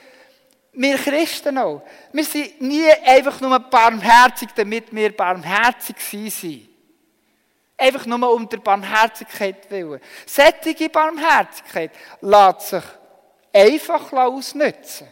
wir 0.72 0.96
Christen 0.96 1.58
auch. 1.58 1.82
Wir 2.12 2.24
sind 2.24 2.60
nie 2.60 2.88
einfach 3.04 3.40
nur 3.40 3.58
barmherzig, 3.58 4.50
damit 4.54 4.94
wir 4.94 5.16
barmherzig 5.16 5.96
sind. 6.30 6.75
Einfach 7.78 8.06
nur 8.06 8.32
um 8.32 8.48
der 8.48 8.58
Barmherzigkeit 8.58 9.70
willen. 9.70 10.00
Sättige 10.24 10.88
Barmherzigkeit 10.88 11.92
lässt 12.20 12.60
sich 12.68 12.84
einfach 13.52 14.12
ausnutzen. 14.12 15.08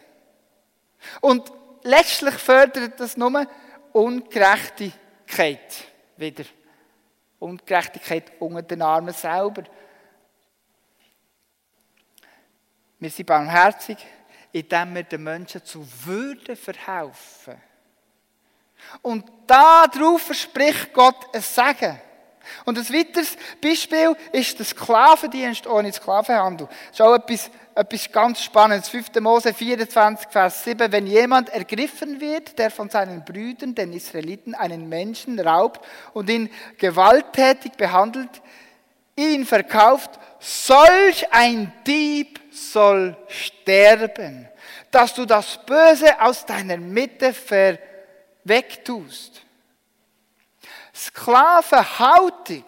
Und 1.21 1.51
letztlich 1.83 2.35
fördert 2.35 2.99
das 2.99 3.17
nur 3.17 3.45
Ungerechtigkeit 3.93 5.85
wieder. 6.17 6.45
Ungerechtigkeit 7.39 8.31
unter 8.39 8.61
den 8.61 8.81
Armen 8.81 9.13
selber. 9.13 9.63
Wir 12.99 13.09
sind 13.09 13.25
barmherzig, 13.25 13.97
indem 14.51 14.95
wir 14.95 15.03
den 15.03 15.23
Menschen 15.23 15.63
zu 15.63 15.85
Würde 16.05 16.55
verhelfen. 16.55 17.61
Und 19.01 19.29
darauf 19.47 20.21
verspricht 20.21 20.93
Gott 20.93 21.33
ein 21.33 21.41
Segen. 21.41 21.99
Und 22.65 22.77
ein 22.77 22.89
weiteres 22.89 23.37
Beispiel 23.61 24.15
ist 24.31 24.57
der 24.59 24.65
Sklavendienst 24.65 25.67
ohne 25.67 25.91
Sklavenhandel. 25.91 26.67
Das 26.67 26.99
ist 26.99 27.01
auch 27.01 27.15
etwas, 27.15 27.49
etwas 27.75 28.11
ganz 28.11 28.41
Spannendes. 28.41 28.89
5. 28.89 29.15
Mose 29.21 29.53
24, 29.53 30.27
Vers 30.29 30.63
7. 30.63 30.91
Wenn 30.91 31.07
jemand 31.07 31.49
ergriffen 31.49 32.19
wird, 32.21 32.57
der 32.57 32.71
von 32.71 32.89
seinen 32.89 33.23
Brüdern, 33.23 33.75
den 33.75 33.93
Israeliten, 33.93 34.55
einen 34.55 34.89
Menschen 34.89 35.39
raubt 35.39 35.85
und 36.13 36.29
ihn 36.29 36.49
gewalttätig 36.77 37.73
behandelt, 37.73 38.41
ihn 39.15 39.45
verkauft, 39.45 40.11
solch 40.39 41.31
ein 41.31 41.71
Dieb 41.87 42.39
soll 42.51 43.17
sterben, 43.27 44.47
dass 44.91 45.13
du 45.13 45.25
das 45.25 45.59
Böse 45.65 46.21
aus 46.21 46.45
deiner 46.45 46.77
Mitte 46.77 47.33
wegtust. 48.43 49.44
Sklavenhaltung 50.95 52.63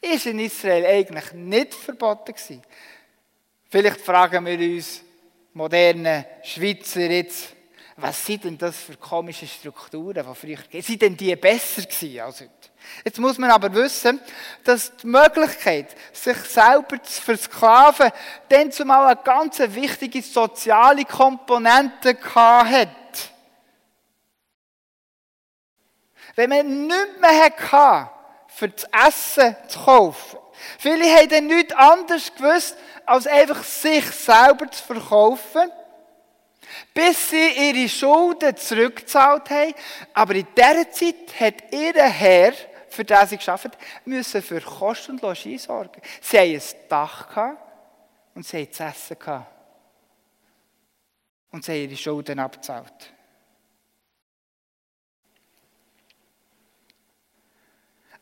ist 0.00 0.26
in 0.26 0.38
Israel 0.40 0.86
eigentlich 0.86 1.32
nicht 1.32 1.74
verboten 1.74 2.34
gewesen. 2.34 2.62
Vielleicht 3.70 4.00
fragen 4.00 4.44
wir 4.46 4.58
uns 4.58 5.02
moderne 5.54 6.26
Schweizer 6.42 7.00
jetzt, 7.00 7.54
was 7.96 8.24
sind 8.24 8.44
denn 8.44 8.56
das 8.56 8.76
für 8.76 8.96
komische 8.96 9.46
Strukturen, 9.46 10.24
die 10.24 10.34
früher 10.34 10.82
Sind 10.82 11.02
denn 11.02 11.16
die 11.16 11.34
besser 11.34 11.82
gewesen 11.82 12.20
als 12.20 12.40
heute? 12.40 12.52
Jetzt 13.04 13.18
muss 13.18 13.38
man 13.38 13.50
aber 13.50 13.74
wissen, 13.74 14.20
dass 14.62 14.96
die 14.96 15.08
Möglichkeit, 15.08 15.96
sich 16.12 16.36
selber 16.36 17.02
zu 17.02 17.20
versklaven, 17.20 18.12
dann 18.48 18.70
zumal 18.70 19.06
eine 19.06 19.20
ganz 19.22 19.58
wichtige 19.58 20.22
soziale 20.22 21.04
Komponente 21.04 22.16
hat. 22.34 22.88
Wenn 26.38 26.50
man 26.50 26.86
nichts 26.86 27.20
mehr 27.20 27.72
hatte, 27.72 28.10
für 28.46 28.68
das 28.68 28.86
Essen 29.08 29.56
zu 29.66 29.80
kaufen, 29.80 30.38
viele 30.78 31.04
haben 31.06 31.28
dann 31.30 31.46
nichts 31.48 31.74
anderes 31.74 32.32
gewusst, 32.32 32.76
als 33.06 33.26
einfach 33.26 33.64
sich 33.64 34.04
selber 34.04 34.70
zu 34.70 34.84
verkaufen, 34.84 35.68
bis 36.94 37.30
sie 37.30 37.48
ihre 37.70 37.88
Schulden 37.88 38.56
zurückgezahlt 38.56 39.50
haben. 39.50 39.74
Aber 40.14 40.36
in 40.36 40.46
dieser 40.56 40.88
Zeit 40.92 41.40
hat 41.40 41.72
ihr 41.72 42.04
Herr 42.04 42.52
für 42.88 43.04
das 43.04 43.30
sie 43.30 43.36
geschafft 43.36 43.76
müssen 44.04 44.40
für 44.40 44.60
Kost 44.60 45.08
und 45.08 45.20
Logis 45.20 45.64
sorgen. 45.64 46.00
Sie 46.20 46.38
haben 46.38 46.54
ein 46.54 46.88
Dach 46.88 47.28
gehabt 47.28 47.62
und 48.36 48.46
sie 48.46 48.58
haben 48.58 48.72
zu 48.72 48.84
essen 48.84 49.18
gehabt. 49.18 49.52
Und 51.50 51.64
sie 51.64 51.72
haben 51.72 51.90
ihre 51.90 51.96
Schulden 51.96 52.38
abgezahlt. 52.38 53.12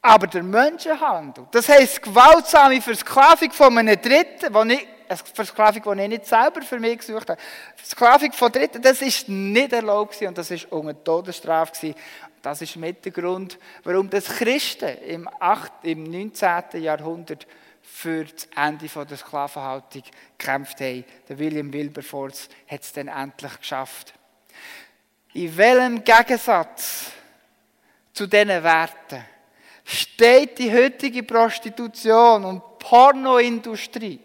Aber 0.07 0.29
der 0.29 0.45
Menschenhandel, 0.45 1.49
das 1.51 1.69
heisst 1.69 2.01
gewaltsame 2.01 2.81
Versklavung 2.81 3.51
von 3.51 3.77
einem 3.77 4.01
Dritten, 4.01 4.55
wo 4.55 4.63
ich, 4.63 4.87
eine 5.09 5.19
Versklavung, 5.35 5.97
die 5.97 6.03
ich 6.03 6.09
nicht 6.09 6.27
selber 6.27 6.63
für 6.63 6.79
mich 6.79 6.99
gesucht 6.99 7.29
habe, 7.29 7.41
Versklavung 7.75 8.31
von 8.33 8.53
Dritten, 8.53 8.81
das 8.81 9.03
ist 9.03 9.29
nicht 9.29 9.73
erlaubt 9.73 10.23
und 10.23 10.39
das 10.39 10.53
war 10.53 10.79
unter 10.79 11.03
Todesstrafe. 11.03 11.93
Das 12.41 12.63
ist 12.63 12.77
mit 12.77 13.05
der 13.05 13.11
Grund, 13.11 13.59
warum 13.83 14.09
das 14.09 14.27
Christen 14.27 14.97
im, 14.99 15.29
8, 15.41 15.73
im 15.83 16.05
19. 16.05 16.81
Jahrhundert 16.81 17.45
für 17.83 18.27
das 18.27 18.47
Ende 18.55 18.87
der 18.87 19.17
Sklavenhaltung 19.17 20.05
gekämpft 20.39 20.81
haben. 20.81 21.05
Der 21.29 21.37
William 21.37 21.73
Wilberforce 21.73 22.49
hat 22.69 22.83
es 22.83 22.93
dann 22.93 23.09
endlich 23.09 23.59
geschafft. 23.59 24.15
In 25.33 25.57
welchem 25.57 26.05
Gegensatz 26.05 27.11
zu 28.13 28.29
diesen 28.29 28.63
Werten 28.63 29.25
steht 29.87 30.59
die 30.59 30.73
heutige 30.73 31.23
Prostitution 31.23 32.45
und 32.45 32.79
Pornoindustrie, 32.81 34.19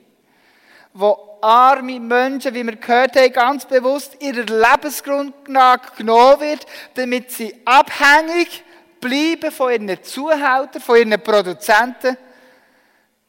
wo 0.94 1.38
arme 1.39 2.00
Menschen, 2.00 2.53
wie 2.53 2.63
wir 2.63 2.75
gehört 2.75 3.15
haben, 3.15 3.32
ganz 3.32 3.65
bewusst 3.65 4.18
ihrer 4.20 4.44
Lebensgrundlage 4.44 5.89
genommen 5.98 6.41
wird, 6.41 6.65
damit 6.96 7.32
sie 7.32 7.56
abhängig 7.63 8.63
bleiben 9.00 9.51
von 9.51 9.72
ihren 9.72 10.03
Zuhältern, 10.03 10.82
von 10.82 10.98
ihren 10.98 11.22
Produzenten, 11.22 12.18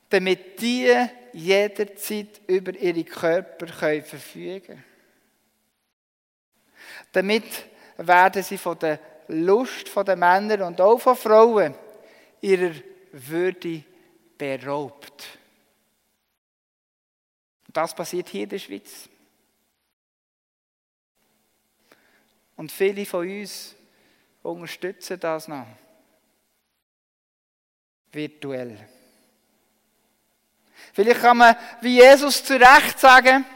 damit 0.08 0.60
die 0.60 0.90
jederzeit 1.34 2.40
über 2.46 2.74
ihre 2.74 3.04
Körper 3.04 3.66
können 3.66 4.04
verfügen 4.04 4.62
können. 4.66 4.84
Damit 7.12 7.44
werden 7.98 8.42
sie 8.42 8.58
von 8.58 8.78
der 8.78 8.98
Lust 9.28 9.90
der 9.94 10.16
Männer 10.16 10.66
und 10.66 10.80
auch 10.80 10.98
von 10.98 11.16
Frauen 11.16 11.74
ihrer 12.42 12.74
Würde 13.12 13.84
beraubt. 14.36 15.38
Das 17.68 17.94
passiert 17.94 18.28
hier 18.28 18.42
in 18.42 18.48
der 18.50 18.58
Schweiz. 18.58 19.08
Und 22.56 22.70
viele 22.70 23.06
von 23.06 23.26
uns 23.26 23.74
unterstützen 24.42 25.18
das 25.18 25.48
noch. 25.48 25.66
Virtuell. 28.10 28.88
Vielleicht 30.92 31.22
kann 31.22 31.38
man 31.38 31.56
wie 31.80 31.96
Jesus 31.96 32.44
zu 32.44 32.54
Recht 32.60 32.98
sagen, 32.98 33.46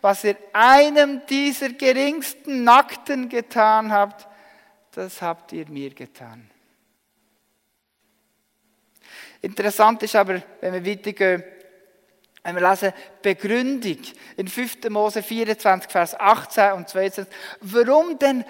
was 0.00 0.22
ihr 0.22 0.36
einem 0.52 1.26
dieser 1.26 1.70
geringsten 1.70 2.62
Nackten 2.62 3.28
getan 3.28 3.90
habt, 3.90 4.28
das 4.92 5.20
habt 5.20 5.52
ihr 5.52 5.68
mir 5.68 5.92
getan. 5.92 6.48
Interessant 9.46 10.02
ist 10.02 10.16
aber, 10.16 10.42
wenn 10.60 10.72
wir 10.72 10.84
weitergehen, 10.84 11.44
wenn 12.42 12.56
wir 12.56 12.68
lesen, 12.68 12.92
Begründung 13.22 13.98
in 14.36 14.48
5. 14.48 14.88
Mose 14.88 15.22
24, 15.22 15.88
Vers 15.88 16.18
18 16.18 16.72
und 16.72 16.88
22, 16.88 17.32
warum 17.60 18.18
denn 18.18 18.44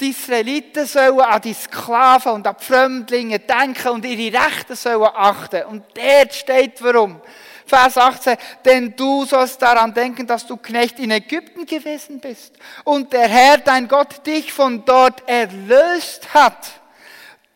die 0.00 0.10
Israeliten 0.10 0.86
sollen 0.86 1.20
an 1.20 1.40
die 1.40 1.54
Sklaven 1.54 2.32
und 2.32 2.46
an 2.48 2.56
die 2.58 2.64
Fremdlinge 2.64 3.38
denken 3.38 3.90
und 3.90 4.04
ihre 4.04 4.44
Rechte 4.44 4.74
sollen 4.74 5.08
achten. 5.14 5.66
Und 5.66 5.84
dort 5.94 6.34
steht 6.34 6.82
warum. 6.82 7.20
Vers 7.64 7.96
18, 7.96 8.36
denn 8.64 8.96
du 8.96 9.24
sollst 9.26 9.62
daran 9.62 9.94
denken, 9.94 10.26
dass 10.26 10.48
du 10.48 10.56
Knecht 10.56 10.98
in 10.98 11.12
Ägypten 11.12 11.64
gewesen 11.64 12.18
bist 12.18 12.56
und 12.82 13.12
der 13.12 13.28
Herr, 13.28 13.58
dein 13.58 13.86
Gott, 13.86 14.26
dich 14.26 14.52
von 14.52 14.84
dort 14.84 15.28
erlöst 15.28 16.34
hat. 16.34 16.79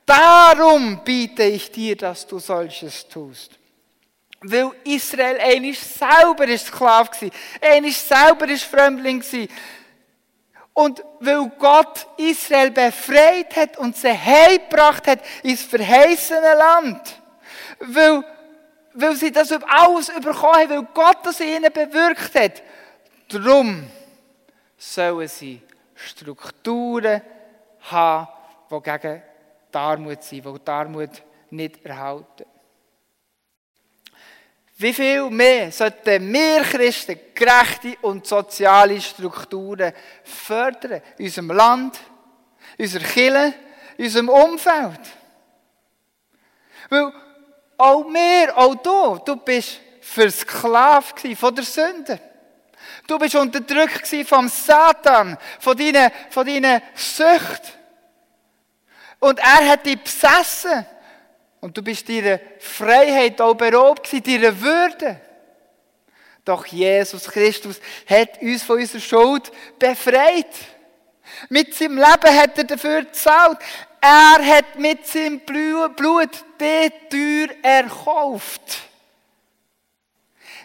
Darum 0.07 1.03
biete 1.03 1.45
ich 1.45 1.71
dir, 1.71 1.97
dass 1.97 2.27
du 2.27 2.39
solches 2.39 3.09
tust. 3.09 3.59
Weil 4.41 4.73
Israel 4.85 5.39
eigentlich 5.41 5.81
selber 5.81 6.47
ist 6.47 6.67
Sklave 6.67 7.09
war. 7.09 7.31
Eigentlich 7.63 7.97
selber 7.97 8.49
ist 8.49 8.65
Fremdling 8.65 9.23
war. 9.23 9.47
Und 10.75 11.03
weil 11.21 11.51
Gott 11.59 12.07
Israel 12.19 12.71
befreit 12.71 13.57
hat 13.57 13.79
und 13.79 13.97
sie 13.97 14.13
heimgebracht 14.13 15.07
hat 15.07 15.21
ins 15.43 15.63
verheißene 15.63 16.55
Land. 16.55 17.23
Weil, 17.79 18.25
weil 18.93 19.17
sie 19.17 19.33
das 19.33 19.53
alles 19.53 20.09
bekommen 20.09 20.55
haben, 20.55 20.71
weil 20.71 20.89
Gott 20.93 21.19
das 21.23 21.41
ihnen 21.41 21.73
bewirkt 21.73 22.35
hat. 22.35 22.63
Darum 23.29 23.89
sollen 24.77 25.29
sie 25.29 25.63
Strukturen 25.95 27.23
haben, 27.81 28.29
die 28.71 28.83
gegen 28.83 29.23
die 29.75 29.79
Armut 29.79 30.23
sind, 30.23 30.45
die 30.45 30.59
die 30.65 30.71
Armut 30.71 31.11
nicht 31.51 31.85
erhalten. 31.85 32.45
Wie 34.77 34.93
viel 34.93 35.31
mehr 35.31 35.71
sollten 35.71 36.33
wir 36.33 36.63
Christen 36.63 37.19
gerechte 37.35 37.97
und 38.03 38.27
soziale 38.27 39.01
Strukturen 39.01 39.93
fördern? 40.25 41.01
In 41.17 41.27
unserem 41.27 41.51
Land, 41.53 42.01
unserer 42.77 43.05
Kirche, 43.05 43.55
unserem 43.97 44.29
Umfeld. 44.29 45.01
Weil 46.91 47.13
auch 47.77 48.05
wir, 48.05 48.57
auch 48.57 48.75
du, 48.75 49.19
du 49.25 49.37
bist 49.37 49.81
versklavt 50.01 51.21
von 51.37 51.55
der 51.55 51.65
Sünde. 51.65 52.21
Du 53.07 53.19
bist 53.19 53.35
unterdrückt 53.35 54.09
vom 54.27 54.49
Satan, 54.49 55.39
von 55.61 55.77
deinen, 55.77 56.11
von 56.31 56.47
deinen 56.47 56.83
Süchten. 56.95 57.84
Und 59.25 59.39
er 59.39 59.71
hat 59.71 59.87
dich 59.87 59.99
besessen. 60.03 60.85
Und 61.59 61.75
du 61.75 61.83
bist 61.83 62.07
deiner 62.07 62.39
Freiheit 62.59 63.41
auch 63.41 63.55
beraubt 63.55 64.13
deiner 64.13 64.61
Würde. 64.61 65.19
Doch 66.45 66.67
Jesus 66.67 67.25
Christus 67.25 67.81
hat 68.07 68.43
uns 68.43 68.63
von 68.63 68.79
unserer 68.79 69.01
Schuld 69.01 69.51
befreit. 69.79 70.55
Mit 71.49 71.75
seinem 71.75 71.97
Leben 71.97 72.39
hat 72.39 72.59
er 72.59 72.65
dafür 72.65 73.05
gezahlt. 73.05 73.57
Er 73.99 74.45
hat 74.45 74.79
mit 74.79 75.07
seinem 75.07 75.41
Blut 75.41 76.45
die 76.61 76.93
Tür 77.09 77.49
erkauft. 77.63 78.79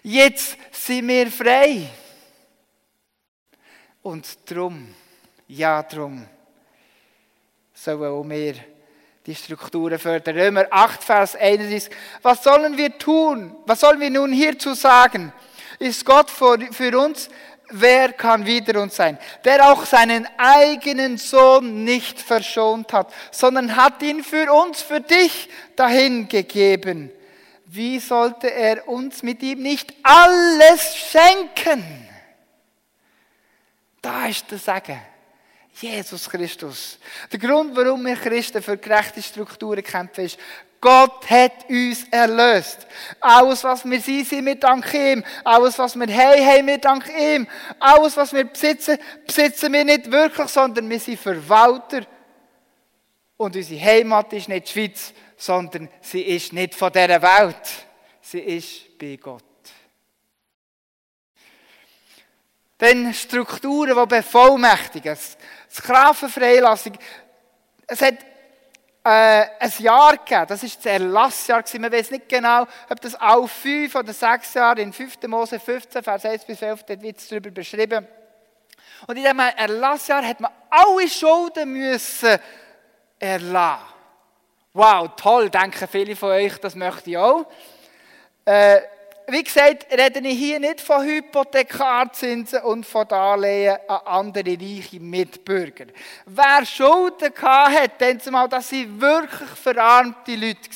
Jetzt 0.04 0.58
sind 0.74 1.08
wir 1.08 1.32
frei. 1.32 1.88
Und 4.02 4.28
drum, 4.45 4.93
ja 5.48 5.82
drum, 5.82 6.28
sollen 7.84 8.04
auch 8.04 8.24
wir 8.24 8.56
die 9.26 9.36
Strukturen 9.36 10.00
fördern. 10.00 10.38
Römer 10.38 10.65
8, 10.70 11.04
Vers 11.04 11.36
31. 11.36 11.89
Was 12.22 12.44
sollen 12.44 12.78
wir 12.78 12.98
tun? 12.98 13.56
Was 13.65 13.82
sollen 13.82 14.00
wir 14.00 14.10
nun 14.10 14.32
hierzu 14.32 14.74
sagen? 14.74 15.32
Ist 15.78 16.06
Gott 16.06 16.30
für 16.30 17.00
uns? 17.00 17.30
Wer 17.72 18.13
kann 18.13 18.46
wider 18.46 18.82
uns 18.82 18.96
sein? 18.96 19.20
Der 19.46 19.72
auch 19.72 19.86
seinen 19.86 20.28
eigenen 20.38 21.18
Sohn 21.18 21.84
nicht 21.84 22.20
verschont 22.20 22.92
hat, 22.92 23.13
sondern 23.32 23.76
hat 23.76 24.02
ihn 24.02 24.24
für 24.24 24.52
uns, 24.52 24.82
für 24.82 25.02
dich 25.02 25.50
dahingegeben. 25.76 27.12
Wie 27.65 28.00
sollte 28.00 28.52
er 28.52 28.88
uns 28.88 29.22
mit 29.22 29.44
ihm 29.44 29.62
nicht 29.62 29.94
alles 30.02 30.96
schenken? 30.98 32.10
Da 34.02 34.26
ist 34.26 34.50
der 34.50 34.58
Sagen. 34.58 35.00
Jesus 35.82 36.30
Christus. 36.30 37.00
Der 37.32 37.39
Grund, 37.39 37.76
warum 37.76 38.06
wir 38.06 38.15
Christen 38.15 38.62
für 38.62 38.78
gerechte 38.78 39.22
Strukturen 39.22 39.84
kämpfen, 39.84 40.26
ist, 40.26 40.38
Gott 40.82 41.30
hat 41.30 41.70
uns 41.70 42.06
erlöst. 42.10 42.88
Alles, 43.20 43.63
was 43.63 43.84
wir 43.84 44.00
sind, 44.00 44.28
sind 44.28 44.46
wir 44.46 44.56
dank 44.56 44.94
ihm. 44.94 45.24
Alles, 45.44 45.78
was 45.78 45.96
wir 45.96 46.08
haben, 46.08 46.46
haben 46.46 46.68
wir 46.68 46.78
dank 46.78 47.06
ihm. 47.10 47.48
Alles, 47.80 48.15
was 48.15 48.34
wir 48.34 48.46
besitzen, 48.46 48.98
besitzen 49.26 49.74
wir 49.74 49.84
nicht 49.84 50.10
wirklich, 50.10 50.48
sondern 50.48 50.89
wir 50.89 51.00
sind 51.00 51.20
Verwalter. 51.20 52.06
Und 53.36 53.56
unsere 53.56 53.82
Heimat 53.82 54.32
ist 54.34 54.48
nicht 54.48 54.68
die 54.68 54.72
Schweiz, 54.72 55.13
sondern 55.36 55.89
sie 56.02 56.22
ist 56.22 56.54
nicht 56.54 56.76
von 56.76 56.92
dieser 56.92 57.22
Welt. 57.22 57.70
Sie 58.22 58.39
ist 58.39 58.98
bei 58.98 59.18
Gott. 59.18 59.44
Dann 62.78 63.13
Strukturen, 63.13 63.98
die 63.98 64.15
bevollmächtigen. 64.15 65.18
Sklavenfreilassung. 65.69 66.93
Es 67.88 68.01
hat 68.01 68.15
äh, 69.03 69.45
ein 69.60 69.73
Jahr 69.79 70.17
gegeben, 70.17 70.45
das 70.47 70.62
war 70.62 70.69
das 70.69 70.86
Erlassjahr. 70.86 71.63
Man 71.79 71.91
weiß 71.91 72.12
nicht 72.12 72.29
genau, 72.29 72.67
ob 72.89 73.01
das 73.01 73.19
auch 73.19 73.47
fünf 73.47 73.95
oder 73.95 74.13
sechs 74.13 74.53
Jahre 74.53 74.82
in 74.82 74.93
5. 74.93 75.23
Mose 75.27 75.60
15, 75.60 76.03
Vers 76.03 76.25
1 76.25 76.45
bis 76.45 76.62
11, 76.62 76.84
dort 76.84 77.01
wird 77.01 77.17
es 77.17 77.27
darüber 77.27 77.51
beschrieben. 77.51 78.08
Und 79.08 79.15
in 79.15 79.23
diesem 79.23 79.39
Erlassjahr 79.39 80.25
hat 80.25 80.39
man 80.39 80.51
alle 80.69 81.08
Schulden 81.08 81.71
müssen 81.71 82.38
erlassen. 83.17 83.86
Wow, 84.73 85.10
toll, 85.15 85.49
denken 85.49 85.88
viele 85.88 86.15
von 86.15 86.29
euch, 86.29 86.58
das 86.60 86.75
möchte 86.75 87.10
ich 87.10 87.17
auch. 87.17 87.45
Äh, 88.45 88.82
wie 89.32 89.44
gesagt, 89.44 89.88
rede 89.92 90.20
ich 90.28 90.38
hier 90.38 90.60
nicht 90.60 90.82
von 90.82 91.04
Hypothekarzinsen 91.04 92.62
und 92.62 92.86
von 92.86 93.08
Darlehen 93.08 93.78
an 93.88 94.02
andere 94.06 94.58
reiche 94.58 95.00
Mitbürger. 95.00 95.86
Wer 96.26 96.65
Schulden 96.65 97.34
hatte, 97.42 97.92
dann 97.98 98.20
zumal, 98.20 98.50
dass 98.50 98.70
sie 98.70 98.88
wirklich 99.00 99.50
verarmte 99.50 100.36
Leute. 100.36 100.70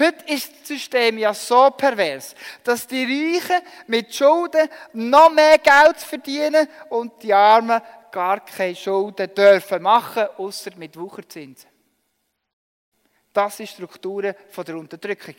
Heute 0.00 0.32
ist 0.32 0.52
das 0.60 0.68
System 0.68 1.18
ja 1.18 1.34
so 1.34 1.70
pervers, 1.70 2.34
dass 2.62 2.86
die 2.86 3.02
Reichen 3.02 3.60
mit 3.88 4.14
Schulden 4.14 4.68
noch 4.92 5.32
mehr 5.32 5.58
Geld 5.58 5.98
verdienen 5.98 6.68
und 6.90 7.20
die 7.22 7.34
Armen 7.34 7.80
gar 8.12 8.44
keine 8.44 8.76
Schulden 8.76 9.34
dürfen 9.34 9.82
machen, 9.82 10.28
außer 10.36 10.70
mit 10.76 10.96
Wucherzinsen. 10.96 11.68
Das 13.32 13.56
sind 13.56 13.68
Strukturen 13.68 14.34
der 14.56 14.76
Unterdrückung. 14.76 15.34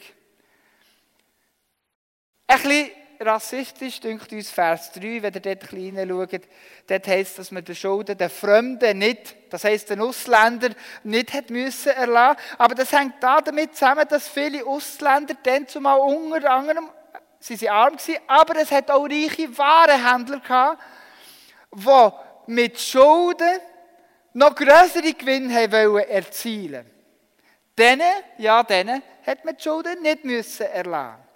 Ein 2.51 2.62
bisschen 2.63 2.91
rassistisch 3.19 3.99
dünkt 3.99 4.33
uns 4.33 4.49
Vers 4.49 4.91
3, 4.93 5.21
wenn 5.21 5.33
ihr 5.35 5.39
dort 5.39 5.69
klein 5.69 6.09
schaut. 6.09 6.41
Dort 6.88 7.07
heisst, 7.07 7.38
dass 7.38 7.51
man 7.51 7.63
den 7.63 7.75
Schulden 7.75 8.17
den 8.17 8.29
Fremden 8.31 8.97
nicht, 8.97 9.35
das 9.51 9.65
heisst 9.65 9.91
den 9.91 10.01
Ausländer, 10.01 10.69
nicht 11.03 11.31
hat 11.31 11.51
müssen 11.51 11.91
erlassen. 11.91 12.39
Aber 12.57 12.73
das 12.73 12.91
hängt 12.91 13.21
damit 13.21 13.75
zusammen, 13.75 14.07
dass 14.09 14.27
viele 14.27 14.65
Ausländer 14.65 15.35
dann 15.43 15.67
zumal 15.67 15.99
unter 15.99 16.49
anderem, 16.49 16.89
sie 17.39 17.55
sind 17.55 17.69
arm 17.69 17.97
gewesen, 17.97 18.19
aber 18.25 18.59
es 18.59 18.71
hat 18.71 18.89
auch 18.89 19.03
reiche 19.07 19.55
Warenhändler 19.55 20.39
gehabt, 20.39 20.81
die 21.71 22.51
mit 22.51 22.79
Schulden 22.79 23.59
noch 24.33 24.55
größere 24.55 25.13
Gewinne 25.13 25.53
haben 25.53 25.99
erzielen 25.99 26.89
Denen, 27.77 28.23
ja, 28.39 28.63
denen 28.63 29.03
hat 29.23 29.45
man 29.45 29.55
die 29.55 29.62
Schulden 29.62 30.01
nicht 30.01 30.25
müssen 30.25 30.65
erlassen. 30.65 31.28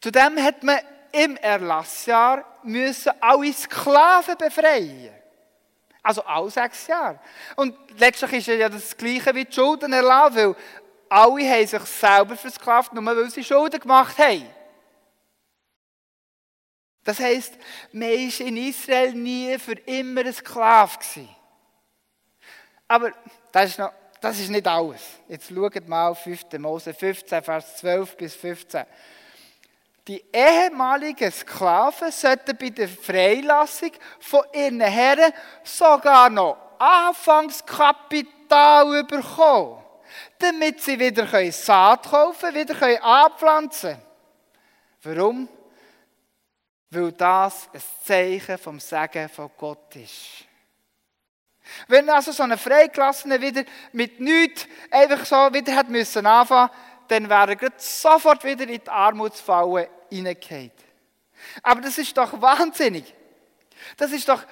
Zudem 0.00 0.42
hat 0.42 0.62
man 0.62 0.78
im 1.12 1.36
Erlassjahr 1.36 2.44
müssen 2.62 3.12
alle 3.20 3.52
Sklaven 3.52 4.36
befreien. 4.36 5.14
Also 6.02 6.22
alle 6.22 6.50
sechs 6.50 6.86
Jahre. 6.86 7.20
Und 7.56 7.76
letztlich 7.98 8.32
ist 8.32 8.46
ja 8.46 8.68
das 8.68 8.96
Gleiche 8.96 9.34
wie 9.34 9.44
die 9.44 9.52
Schulden 9.52 9.92
erlassen, 9.92 10.36
weil 10.36 10.56
alle 11.10 11.50
haben 11.50 11.66
sich 11.66 11.82
selber 11.82 12.36
versklavt, 12.36 12.94
nur 12.94 13.04
weil 13.04 13.30
sie 13.30 13.44
Schulden 13.44 13.80
gemacht 13.80 14.16
haben. 14.18 14.48
Das 17.04 17.18
heisst, 17.18 17.54
man 17.92 18.08
war 18.08 18.46
in 18.46 18.56
Israel 18.56 19.12
nie 19.12 19.58
für 19.58 19.72
immer 19.72 20.24
ein 20.24 20.32
Sklave. 20.32 20.98
Aber 22.86 23.12
das 23.52 23.70
ist, 23.70 23.78
noch, 23.78 23.92
das 24.20 24.38
ist 24.38 24.50
nicht 24.50 24.66
alles. 24.66 25.00
Jetzt 25.28 25.48
schaut 25.48 25.88
mal 25.88 26.14
5. 26.14 26.52
Mose 26.58 26.94
15, 26.94 27.42
Vers 27.42 27.76
12 27.76 28.16
bis 28.16 28.34
15. 28.34 28.84
Die 30.08 30.24
ehemaligen 30.32 31.30
Sklaven 31.30 32.10
sollten 32.10 32.56
bei 32.56 32.70
der 32.70 32.88
Freilassung 32.88 33.92
von 34.18 34.40
ihren 34.52 34.80
Herren 34.80 35.34
sogar 35.62 36.30
noch 36.30 36.56
Anfangskapital 36.78 39.04
bekommen, 39.04 39.84
damit 40.38 40.80
sie 40.80 40.98
wieder 40.98 41.52
Saat 41.52 42.10
kaufen 42.10 42.54
wieder 42.54 43.04
anpflanzen 43.04 43.98
können. 45.02 45.02
Warum? 45.02 45.48
Weil 46.90 47.12
das 47.12 47.68
ein 47.72 47.82
Zeichen 48.04 48.58
vom 48.58 48.80
Segen 48.80 49.28
von 49.28 49.50
Gott 49.56 49.94
ist. 49.96 50.44
Wenn 51.88 52.08
also 52.10 52.32
so 52.32 52.42
ein 52.42 52.58
Freigelassener 52.58 53.40
wieder 53.40 53.64
mit 53.92 54.20
nichts 54.20 54.66
einfach 54.90 55.24
so 55.24 55.52
wieder 55.52 55.76
hat 55.76 55.88
müssen 55.88 56.26
anfangen, 56.26 56.70
dann 57.10 57.28
wäre 57.28 57.56
er 57.60 57.72
sofort 57.76 58.44
wieder 58.44 58.68
in 58.68 58.80
die 58.80 58.88
Armutsfalle 58.88 59.88
hineingeht. 60.08 60.72
Aber 61.62 61.80
das 61.80 61.98
ist 61.98 62.16
doch 62.16 62.40
wahnsinnig. 62.40 63.12
Das 63.96 64.12
ist 64.12 64.28
doch 64.28 64.44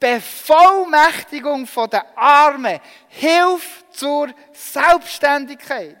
Bevollmächtigung 0.00 1.68
der 1.90 2.16
Armen. 2.16 2.80
Hilfe 3.08 3.84
zur 3.90 4.28
Selbstständigkeit. 4.52 6.00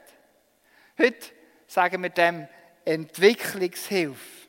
Heute 0.98 1.28
sagen 1.66 2.02
wir 2.02 2.10
dem 2.10 2.48
Entwicklungshilfe. 2.84 4.48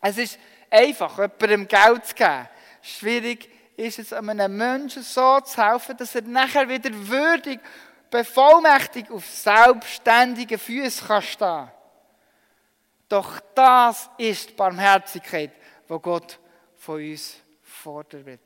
Es 0.00 0.16
ist 0.16 0.38
einfach, 0.70 1.18
jemandem 1.18 1.68
Geld 1.68 2.06
zu 2.06 2.14
geben. 2.14 2.48
Schwierig 2.80 3.50
ist 3.76 3.98
es, 3.98 4.12
einem 4.12 4.56
Menschen 4.56 5.02
so 5.02 5.40
zu 5.40 5.62
helfen, 5.62 5.96
dass 5.96 6.14
er 6.14 6.22
nachher 6.22 6.68
wieder 6.68 6.90
würdig, 6.92 7.60
bevollmächtigt 8.12 9.10
auf 9.10 9.26
selbstständigen 9.26 10.58
Füßen 10.58 11.22
stehen 11.22 11.38
kann. 11.38 11.70
Doch 13.08 13.40
das 13.54 14.08
ist 14.18 14.50
die 14.50 14.54
Barmherzigkeit, 14.54 15.50
wo 15.88 15.98
Gott 15.98 16.38
von 16.76 16.96
uns 16.96 17.36
fordert. 17.62 18.40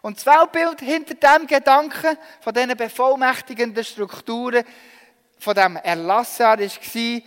Und 0.00 0.16
das 0.16 0.26
Weltbild 0.26 0.80
hinter 0.80 1.14
dem 1.14 1.46
Gedanken 1.46 2.16
von 2.40 2.54
diesen 2.54 2.76
bevollmächtigenden 2.76 3.84
Strukturen, 3.84 4.64
von 5.38 5.54
dem 5.54 5.76
Erlassjahr, 5.76 6.58
war 6.58 7.22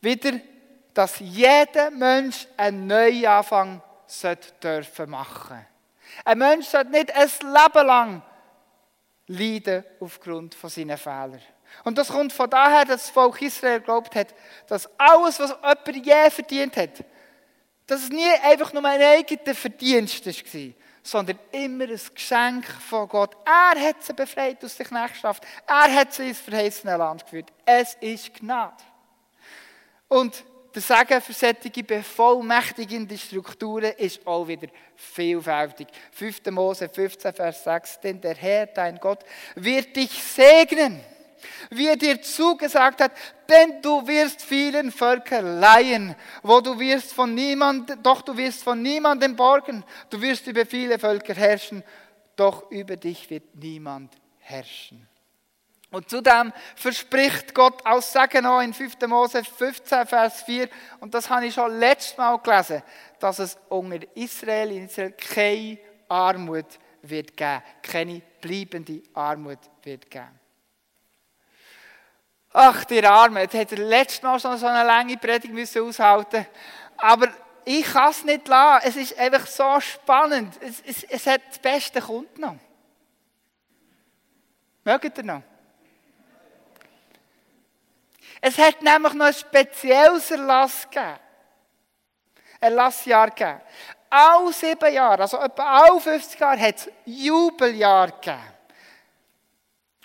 wieder, 0.00 0.40
dass 0.94 1.18
jeder 1.20 1.90
Mensch 1.90 2.46
einen 2.56 2.86
Neuanfang 2.86 3.82
dürfen 4.62 5.10
machen 5.10 5.66
Ein 6.24 6.38
Mensch 6.38 6.66
sollte 6.66 6.90
nicht 6.90 7.14
ein 7.14 7.28
Leben 7.28 7.86
lang 7.86 8.22
leiden 9.28 9.84
aufgrund 10.00 10.54
von 10.54 10.70
seinen 10.70 10.98
Fehlern. 10.98 11.40
Und 11.84 11.98
das 11.98 12.08
kommt 12.08 12.32
von 12.32 12.48
daher, 12.48 12.84
dass 12.84 13.02
das 13.02 13.10
Volk 13.10 13.40
Israel 13.42 13.80
glaubt 13.80 14.14
hat, 14.14 14.34
dass 14.66 14.88
alles, 14.98 15.38
was 15.38 15.50
jemand 15.50 16.06
je 16.06 16.30
verdient 16.30 16.76
hat, 16.76 17.04
dass 17.86 18.02
es 18.02 18.10
nie 18.10 18.30
einfach 18.42 18.72
nur 18.72 18.84
ein 18.84 19.00
eigener 19.00 19.54
Verdienst 19.54 20.26
war, 20.26 20.72
sondern 21.02 21.38
immer 21.52 21.84
ein 21.84 22.00
Geschenk 22.14 22.66
von 22.66 23.08
Gott. 23.08 23.36
Er 23.44 23.80
hat 23.80 24.02
sie 24.02 24.12
befreit 24.12 24.62
aus 24.64 24.76
der 24.76 24.86
Knechtschaft. 24.86 25.44
Er 25.66 25.94
hat 25.94 26.12
sie 26.12 26.28
ins 26.28 26.40
verheißene 26.40 26.96
Land 26.96 27.24
geführt. 27.24 27.50
Es 27.64 27.94
ist 28.00 28.34
Gnade. 28.34 28.82
Und 30.08 30.44
der 30.78 30.96
Segen 30.96 31.20
für 31.20 31.32
solche 31.32 31.82
bevollmächtigende 31.82 33.18
Strukturen 33.18 33.92
ist 33.96 34.26
auch 34.26 34.46
wieder 34.46 34.68
vielfältig. 34.96 35.88
5. 36.12 36.46
Mose 36.50 36.88
15, 36.88 37.32
Vers 37.32 37.64
6. 37.64 38.00
Denn 38.00 38.20
der 38.20 38.34
Herr, 38.34 38.66
dein 38.66 38.98
Gott, 38.98 39.24
wird 39.54 39.94
dich 39.96 40.22
segnen 40.22 41.00
wie 41.70 41.86
er 41.86 41.96
dir 41.96 42.20
zugesagt 42.20 43.00
hat, 43.00 43.12
denn 43.48 43.80
du 43.80 44.04
wirst 44.08 44.42
vielen 44.42 44.90
Völkern 44.90 45.60
leihen, 45.60 46.16
wo 46.42 46.60
du 46.60 46.78
wirst 46.80 47.12
von 47.12 47.32
niemand, 47.32 47.96
doch 48.02 48.22
du 48.22 48.36
wirst 48.36 48.64
von 48.64 48.82
niemandem 48.82 49.36
borgen, 49.36 49.84
du 50.10 50.20
wirst 50.20 50.48
über 50.48 50.66
viele 50.66 50.98
Völker 50.98 51.34
herrschen, 51.34 51.84
doch 52.34 52.70
über 52.72 52.96
dich 52.96 53.30
wird 53.30 53.54
niemand 53.54 54.12
herrschen. 54.38 55.07
Und 55.90 56.10
zudem 56.10 56.52
verspricht 56.76 57.54
Gott 57.54 57.84
aus 57.86 58.12
Sagen 58.12 58.44
auch 58.44 58.60
in 58.60 58.74
5. 58.74 59.00
Mose 59.06 59.42
15, 59.42 60.06
Vers 60.06 60.42
4, 60.42 60.68
und 61.00 61.14
das 61.14 61.30
habe 61.30 61.46
ich 61.46 61.54
schon 61.54 61.78
letztes 61.78 62.18
Mal 62.18 62.36
gelesen, 62.38 62.82
dass 63.18 63.38
es 63.38 63.58
unter 63.70 64.00
Israel, 64.14 64.70
in 64.72 64.84
Israel 64.84 65.12
keine 65.12 65.78
Armut 66.08 66.66
wird 67.02 67.36
geben, 67.36 67.62
keine 67.82 68.22
bleibende 68.40 69.02
Armut 69.14 69.60
wird 69.82 70.10
geben. 70.10 70.38
Ach, 72.52 72.84
die 72.84 73.04
Arme, 73.04 73.42
jetzt 73.42 73.54
hätte 73.54 73.76
er 73.76 73.84
letztes 73.84 74.22
Mal 74.22 74.40
schon 74.40 74.56
so 74.58 74.66
eine 74.66 74.86
lange 74.86 75.16
Predigt 75.16 75.52
müssen 75.52 75.82
aushalten 75.82 76.46
Aber 76.96 77.28
ich 77.64 77.84
kann 77.84 78.10
es 78.10 78.24
nicht 78.24 78.48
lassen. 78.48 78.88
Es 78.88 78.96
ist 78.96 79.18
einfach 79.18 79.46
so 79.46 79.78
spannend. 79.80 80.54
Es, 80.60 80.80
es, 80.84 81.04
es 81.04 81.26
hat 81.26 81.42
das 81.48 81.58
Beste 81.58 82.00
kommt 82.00 82.38
noch. 82.38 82.56
Mögt 84.84 85.18
ihr 85.18 85.24
noch? 85.24 85.42
Es 88.40 88.58
hat 88.58 88.82
nämlich 88.82 89.14
noch 89.14 89.26
ein 89.26 89.34
spezielles 89.34 90.30
Erlass 90.30 90.88
gegeben. 90.88 91.18
Erlassjahr 92.60 93.30
gegeben. 93.30 93.60
Alle 94.10 94.52
sieben 94.52 94.92
Jahre, 94.92 95.22
also 95.22 95.38
etwa 95.38 95.80
alle 95.80 96.00
50 96.00 96.40
Jahre, 96.40 96.60
hat 96.60 96.76
es 96.76 96.90
Jubeljahr 97.04 98.10
gegeben. 98.10 98.38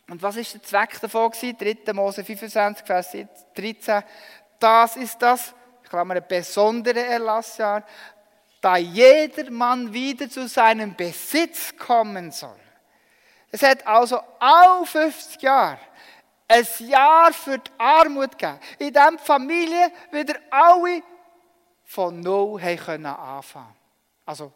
Und 0.10 0.22
was 0.22 0.36
ist 0.36 0.54
der 0.54 0.64
Zweck 0.64 1.00
davon 1.00 1.32
3. 1.32 1.94
Mose 1.94 2.24
25, 2.24 2.86
Vers 2.86 3.16
13. 3.56 4.04
Das 4.60 4.96
ist 4.98 5.22
das, 5.22 5.54
ich 5.84 5.94
ein 5.94 6.26
besonderes 6.28 7.04
Erlassjahr, 7.04 7.84
da 8.60 8.78
jeder 8.78 9.50
Mann 9.52 9.94
wieder 9.94 10.30
zu 10.30 10.48
seinem 10.48 10.96
Besitz 10.96 11.76
kommen 11.78 12.32
soll. 12.32 12.60
Es 13.52 13.62
hat 13.62 13.86
also 13.86 14.20
auch 14.40 14.86
50 14.86 15.42
Jahre 15.42 15.80
ein 16.54 16.88
Jahr 16.88 17.34
für 17.34 17.58
die 17.58 17.72
Armut 17.78 18.38
gegeben, 18.38 18.60
in 18.80 18.94
dem 18.94 19.18
die 19.18 19.24
Familie 19.24 19.92
wieder 20.12 20.36
alle 20.52 21.02
von 21.84 22.20
Null 22.20 22.62
anfangen 22.62 23.76
Also 24.26 24.52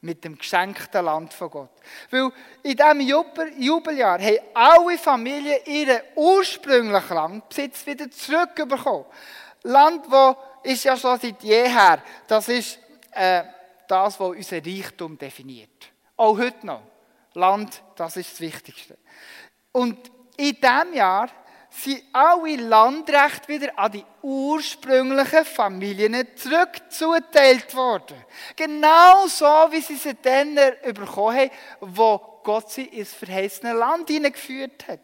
mit 0.00 0.24
dem 0.24 0.36
geschenkten 0.36 1.04
Land 1.04 1.32
von 1.32 1.50
Gott. 1.50 1.70
Weil 2.10 2.32
in 2.62 2.76
diesem 2.76 3.00
Jubeljahr 3.00 4.20
haben 4.20 4.38
alle 4.52 4.98
Familien 4.98 5.60
ihren 5.64 6.00
ursprünglichen 6.16 7.14
Landbesitz 7.14 7.86
wieder 7.86 8.10
zurückbekommen. 8.10 9.06
Land, 9.62 10.10
wo 10.10 10.36
ist 10.64 10.84
ja 10.84 10.96
schon 10.96 11.20
seit 11.20 11.42
jeher, 11.42 12.02
das 12.26 12.48
ist 12.48 12.78
äh, 13.12 13.44
das, 13.86 14.18
was 14.18 14.28
unser 14.28 14.56
Reichtum 14.56 15.16
definiert. 15.16 15.92
Auch 16.16 16.36
heute 16.36 16.66
noch. 16.66 16.82
Land, 17.34 17.82
das 17.96 18.16
ist 18.16 18.32
das 18.32 18.40
Wichtigste. 18.40 18.98
Und 19.70 20.11
in 20.36 20.54
diesem 20.54 20.94
Jahr 20.94 21.28
sind 21.70 22.02
alle 22.12 22.56
Landrechte 22.56 23.48
wieder 23.48 23.78
an 23.78 23.92
die 23.92 24.04
ursprünglichen 24.20 25.44
Familien 25.44 26.26
zurückzuteilt 26.36 27.74
worden. 27.74 28.22
Genau 28.54 29.26
so, 29.26 29.46
wie 29.70 29.80
sie 29.80 29.96
sie 29.96 30.14
dann 30.20 30.54
bekommen 30.82 31.36
haben, 31.36 31.50
wo 31.80 32.40
Gott 32.44 32.70
sie 32.70 32.84
ins 32.84 33.14
verheißene 33.14 33.72
Land 33.72 34.08
hineingeführt 34.10 34.86
hat. 34.86 35.00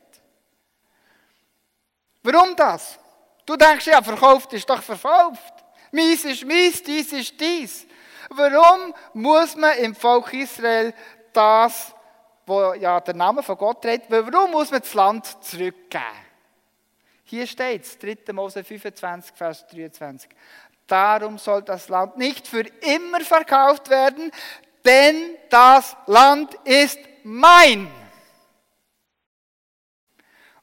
Warum 2.22 2.54
das? 2.54 2.98
Du 3.46 3.56
denkst, 3.56 3.86
ja, 3.86 4.02
verkauft 4.02 4.52
ist 4.52 4.68
doch 4.68 4.82
verkauft. 4.82 5.54
Mies 5.90 6.24
ist 6.24 6.44
mies, 6.44 6.82
dies 6.82 7.12
ist 7.12 7.40
dies. 7.40 7.86
Warum 8.28 8.94
muss 9.14 9.56
man 9.56 9.78
im 9.78 9.94
Volk 9.94 10.34
Israel 10.34 10.92
das, 11.32 11.94
wo 12.48 12.74
ja 12.74 13.00
der 13.00 13.14
Name 13.14 13.42
von 13.42 13.56
Gott 13.56 13.82
trägt, 13.82 14.10
warum 14.10 14.50
muss 14.50 14.70
man 14.70 14.80
das 14.80 14.94
Land 14.94 15.44
zurückgeben? 15.44 16.04
Hier 17.24 17.46
steht 17.46 17.82
es, 17.82 17.98
3. 17.98 18.32
Mose 18.32 18.64
25, 18.64 19.36
Vers 19.36 19.66
23. 19.66 20.30
Darum 20.86 21.36
soll 21.36 21.62
das 21.62 21.90
Land 21.90 22.16
nicht 22.16 22.48
für 22.48 22.64
immer 22.80 23.20
verkauft 23.20 23.90
werden, 23.90 24.32
denn 24.84 25.36
das 25.50 25.94
Land 26.06 26.54
ist 26.64 26.98
mein. 27.22 27.90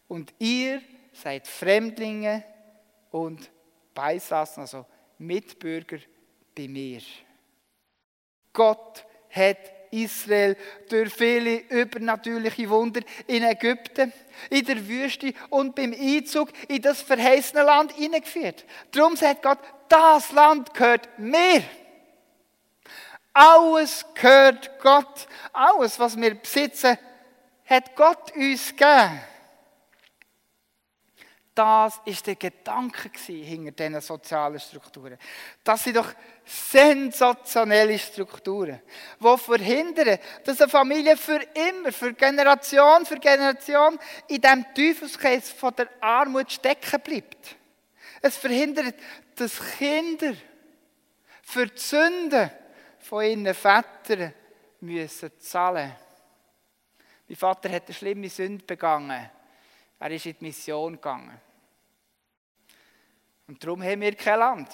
Und 0.08 0.34
ihr 0.40 0.82
seid 1.14 1.48
Fremdlinge 1.48 2.44
und 3.12 3.52
Beisassen, 3.94 4.62
also 4.62 4.86
Mitbürger 5.20 6.00
bei 6.56 6.68
mir. 6.68 7.02
Gott 8.52 9.06
hat 9.30 9.75
Israel 10.04 10.58
durch 10.90 11.14
viele 11.14 11.58
übernatürliche 11.70 12.70
Wunder 12.70 13.02
in 13.28 13.44
Ägypten, 13.44 14.12
in 14.50 14.66
der 14.66 14.88
Wüste 14.88 15.34
und 15.50 15.76
beim 15.76 15.94
Einzug 15.94 16.50
in 16.68 16.82
das 16.82 17.02
verheißene 17.02 17.64
Land 17.64 17.94
hineingeführt. 17.94 18.66
Darum 18.92 19.16
sagt 19.16 19.44
Gott, 19.44 19.60
das 19.90 20.32
Land 20.32 20.74
gehört 20.74 21.08
mir. 21.18 21.64
Alles 23.34 24.06
gehört 24.14 24.80
Gott. 24.82 25.28
Alles, 25.52 26.00
was 26.00 26.16
wir 26.16 26.36
besitzen, 26.36 26.98
hat 27.66 27.96
Gott 27.96 28.36
uns 28.36 28.70
gegeben. 28.70 29.20
Das 31.56 32.02
ist 32.04 32.28
der 32.28 32.36
Gedanke 32.36 33.10
hinter 33.18 33.72
diesen 33.72 34.02
sozialen 34.02 34.60
Strukturen. 34.60 35.18
Das 35.64 35.86
sind 35.86 35.96
doch 35.96 36.12
sensationelle 36.44 37.98
Strukturen, 37.98 38.82
die 39.22 39.38
verhindern, 39.38 40.20
dass 40.44 40.60
eine 40.60 40.70
Familie 40.70 41.16
für 41.16 41.40
immer, 41.70 41.94
für 41.94 42.14
Generation 42.14 43.06
für 43.06 43.20
Generation 43.20 43.98
in 44.28 44.42
diesem 44.42 44.66
Teufelskreis 44.74 45.50
von 45.50 45.74
der 45.78 45.88
Armut 46.02 46.52
stecken 46.52 47.00
bleibt. 47.00 47.56
Es 48.22 48.36
verhindert, 48.36 48.96
dass 49.36 49.62
Kinder 49.78 50.34
für 51.42 51.68
die 51.68 51.80
Sünden 51.80 52.52
von 53.00 53.24
ihren 53.24 53.54
Vätern 53.54 54.34
müssen 54.82 55.32
zahlen. 55.40 55.96
Mein 57.30 57.38
Vater 57.38 57.72
hat 57.72 57.86
eine 57.86 57.94
schlimme 57.94 58.28
Sünde 58.28 58.66
begangen. 58.66 59.30
Er 60.00 60.12
ist 60.12 60.26
in 60.26 60.36
die 60.40 60.46
Mission 60.46 60.94
gegangen. 60.94 61.40
Und 63.48 63.64
darum 63.64 63.82
haben 63.84 64.02
wir 64.02 64.16
kein 64.16 64.40
Land. 64.40 64.70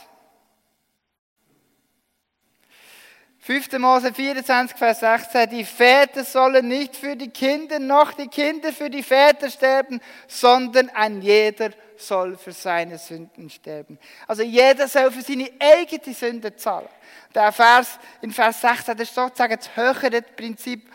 5. 3.44 3.80
Mose 3.80 4.14
24, 4.14 4.78
Vers 4.78 5.00
16. 5.00 5.50
Die 5.50 5.66
Väter 5.66 6.24
sollen 6.24 6.68
nicht 6.68 6.96
für 6.96 7.16
die 7.16 7.32
Kinder, 7.32 7.80
noch 7.80 8.14
die 8.14 8.28
Kinder 8.28 8.72
für 8.72 8.90
die 8.90 9.02
Väter 9.02 9.50
sterben, 9.50 10.00
sondern 10.28 10.90
ein 10.90 11.24
jeder 11.24 11.72
soll 11.98 12.38
für 12.38 12.52
seine 12.52 13.00
Sünden 13.00 13.50
sterben. 13.50 13.98
Also 14.28 14.44
jeder 14.44 14.88
soll 14.88 15.12
für 15.12 15.24
seine 15.24 15.50
eigene 15.60 16.14
Sünde 16.14 16.56
zahlen. 16.56 16.88
Der 17.34 17.52
Vers 17.52 17.98
in 18.22 18.32
Vers 18.32 18.62
16, 18.62 18.96
das 18.96 19.10
ist 19.10 19.16
sozusagen 19.16 19.58
das 19.58 19.76
höhere 19.76 20.22
Prinzip 20.22 20.88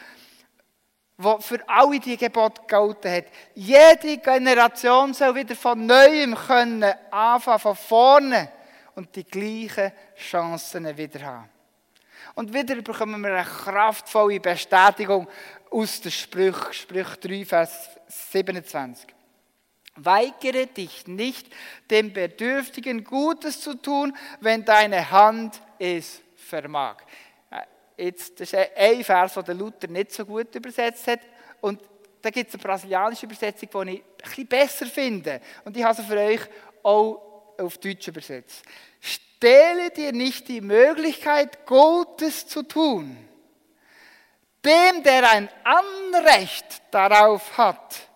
wo 1.18 1.38
für 1.38 1.66
alle 1.68 1.98
die 1.98 2.16
Gebote 2.16 2.62
gelten 2.66 3.10
hat. 3.10 3.24
Jede 3.54 4.18
Generation 4.18 5.14
soll 5.14 5.34
wieder 5.34 5.56
von 5.56 5.86
Neuem 5.86 6.34
können 6.34 6.92
anfangen, 7.10 7.58
von 7.58 7.76
vorne 7.76 8.52
und 8.94 9.14
die 9.16 9.24
gleichen 9.24 9.92
Chancen 10.16 10.96
wieder 10.96 11.22
haben. 11.22 11.48
Und 12.34 12.52
wieder 12.52 12.80
bekommen 12.82 13.20
wir 13.22 13.34
eine 13.34 13.44
kraftvolle 13.44 14.40
Bestätigung 14.40 15.26
aus 15.70 16.00
der 16.00 16.10
Sprüch, 16.10 16.72
Sprüch 16.72 17.16
3, 17.16 17.44
Vers 17.46 17.90
27. 18.08 19.06
Weigere 19.96 20.66
dich 20.66 21.06
nicht, 21.06 21.48
dem 21.90 22.12
Bedürftigen 22.12 23.02
Gutes 23.02 23.62
zu 23.62 23.74
tun, 23.74 24.14
wenn 24.40 24.64
deine 24.64 25.10
Hand 25.10 25.62
es 25.78 26.20
vermag. 26.36 26.96
Jetzt, 27.96 28.38
das 28.40 28.52
ist 28.52 28.68
ein 28.76 29.04
Vers, 29.04 29.34
den 29.34 29.58
Luther 29.58 29.88
nicht 29.88 30.12
so 30.12 30.24
gut 30.26 30.54
übersetzt 30.54 31.06
hat. 31.06 31.20
Und 31.60 31.80
da 32.20 32.30
gibt 32.30 32.48
es 32.48 32.54
eine 32.54 32.62
brasilianische 32.62 33.26
Übersetzung, 33.26 33.86
die 33.86 33.92
ich 33.92 34.02
ein 34.02 34.22
bisschen 34.22 34.46
besser 34.46 34.86
finde. 34.86 35.40
Und 35.64 35.76
ich 35.76 35.84
habe 35.84 35.94
sie 35.94 36.02
für 36.02 36.18
euch 36.18 36.40
auch 36.82 37.54
auf 37.58 37.78
Deutsch 37.78 38.08
übersetzt. 38.08 38.64
Stehle 39.00 39.90
dir 39.90 40.12
nicht 40.12 40.48
die 40.48 40.60
Möglichkeit, 40.60 41.66
Gutes 41.66 42.46
zu 42.46 42.62
tun. 42.62 43.16
Dem, 44.64 45.02
der 45.02 45.30
ein 45.30 45.48
Anrecht 45.64 46.82
darauf 46.90 47.56
hat, 47.56 48.08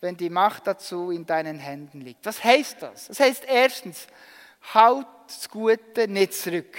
wenn 0.00 0.16
die 0.16 0.30
Macht 0.30 0.66
dazu 0.66 1.10
in 1.10 1.24
deinen 1.24 1.58
Händen 1.58 2.00
liegt. 2.00 2.26
Was 2.26 2.42
heißt 2.42 2.82
das? 2.82 3.06
Das 3.08 3.20
heißt 3.20 3.44
erstens, 3.46 4.06
haut 4.74 5.06
das 5.26 5.48
Gute 5.48 6.08
nicht 6.08 6.34
zurück. 6.34 6.76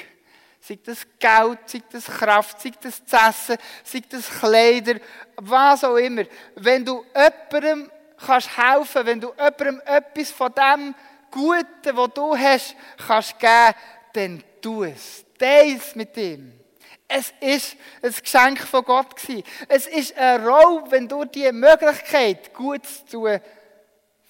Sei 0.68 0.80
das 0.84 1.06
Geld, 1.20 1.60
sei 1.68 1.84
das 1.92 2.06
Kraft, 2.06 2.60
sei 2.60 2.72
das 2.82 3.00
Essen, 3.00 3.58
sei 3.84 4.02
das 4.10 4.28
Kleider, 4.28 5.00
was 5.36 5.84
auch 5.84 5.98
immer. 5.98 6.24
Wenn 6.56 6.84
du 6.84 7.06
jemandem 7.14 7.92
kannst 8.18 8.58
helfen, 8.58 9.06
wenn 9.06 9.22
du 9.22 9.28
jemandem 9.34 9.80
etwas 9.86 10.32
von 10.32 10.52
dem 10.52 10.96
Guten, 11.30 11.96
was 11.96 12.10
du 12.16 12.36
hast, 12.36 12.76
kannst 13.06 13.38
geben, 13.38 13.76
dann 14.14 14.44
tu 14.60 14.84
es. 14.86 15.24
Teil 15.38 15.76
es 15.76 15.94
mit 15.94 16.18
ihm. 16.18 16.60
Es 17.08 17.32
ist 17.40 17.78
ein 18.02 18.16
Geschenk 18.20 18.60
von 18.62 18.84
Gott 18.84 19.16
gewesen. 19.16 19.44
Es 19.68 19.86
ist 19.86 20.18
ein 20.18 20.44
Raub, 20.48 20.90
wenn 20.90 21.08
du 21.08 21.26
die 21.26 21.52
Möglichkeit, 21.52 22.52
gut 22.56 22.88
zu 22.88 23.06
tun, 23.06 23.40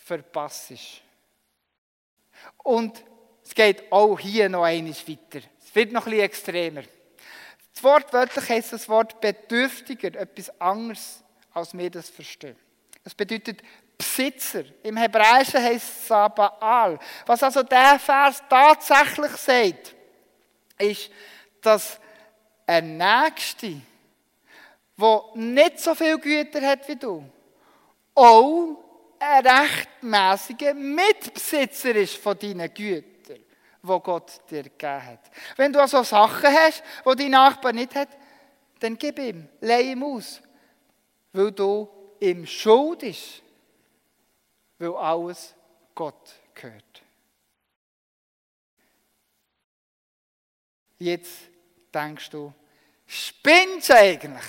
verpasst. 0.04 0.74
Und 2.58 3.02
es 3.42 3.56
geht 3.56 3.90
auch 3.90 4.20
hier 4.20 4.50
noch 4.50 4.64
eines 4.64 5.08
weiter 5.08 5.40
wird 5.76 5.92
noch 5.92 6.06
bisschen 6.06 6.22
extremer. 6.22 6.84
Das 7.74 7.84
Wort 7.84 8.14
wörtlich 8.14 8.48
heißt 8.48 8.74
das 8.74 8.88
Wort 8.88 9.20
bedürftiger, 9.20 10.16
etwas 10.16 10.62
anderes, 10.62 11.24
als 11.54 11.78
wir 11.78 11.90
das 11.90 12.10
verstehen. 12.10 12.56
Es 13.04 13.14
bedeutet 13.14 13.62
Besitzer. 13.98 14.64
Im 14.84 14.98
Hebräischen 14.98 15.62
heißt 15.62 15.88
es 15.88 16.08
Sabaal. 16.08 17.00
Was 17.26 17.44
also 17.44 17.64
der 17.64 18.00
Vers 18.00 18.44
tatsächlich 18.50 19.32
sagt, 19.34 19.96
ist, 20.78 21.12
dass 21.62 22.00
ein 22.68 22.98
Nächste, 22.98 23.82
der 24.98 25.24
nicht 25.36 25.80
so 25.80 25.96
viel 25.96 26.18
Güter 26.18 26.62
hat 26.62 26.88
wie 26.88 26.96
du, 26.96 27.24
auch 28.14 28.78
ein 29.20 29.46
rechtmäßiger 29.46 30.74
Mitbesitzer 30.74 31.96
ist 31.96 32.18
von 32.18 32.38
deinen 32.38 32.74
Gütern 32.74 33.15
wo 33.88 34.00
Gott 34.00 34.42
dir 34.50 34.64
gegeben 34.64 35.06
hat. 35.06 35.20
Wenn 35.56 35.72
du 35.72 35.80
also 35.80 36.04
Sachen 36.04 36.52
hast, 36.52 36.84
die 37.06 37.16
dein 37.16 37.32
Nachbar 37.32 37.74
nicht 37.74 37.96
hat, 37.96 38.10
dann 38.80 38.98
gib 38.98 39.20
ihm, 39.20 39.48
leih 39.62 39.92
ihm 39.92 40.04
aus, 40.04 40.42
weil 41.34 41.52
du 41.52 41.90
ihm 42.20 42.46
schuldest. 42.46 43.42
weil 44.78 44.96
alles 44.96 45.56
Gott 45.94 46.34
gehört. 46.54 47.02
Jetzt 50.98 51.34
denkst 51.94 52.30
du, 52.30 52.54
spinnst 53.06 53.90
du 53.90 53.96
eigentlich? 53.96 54.46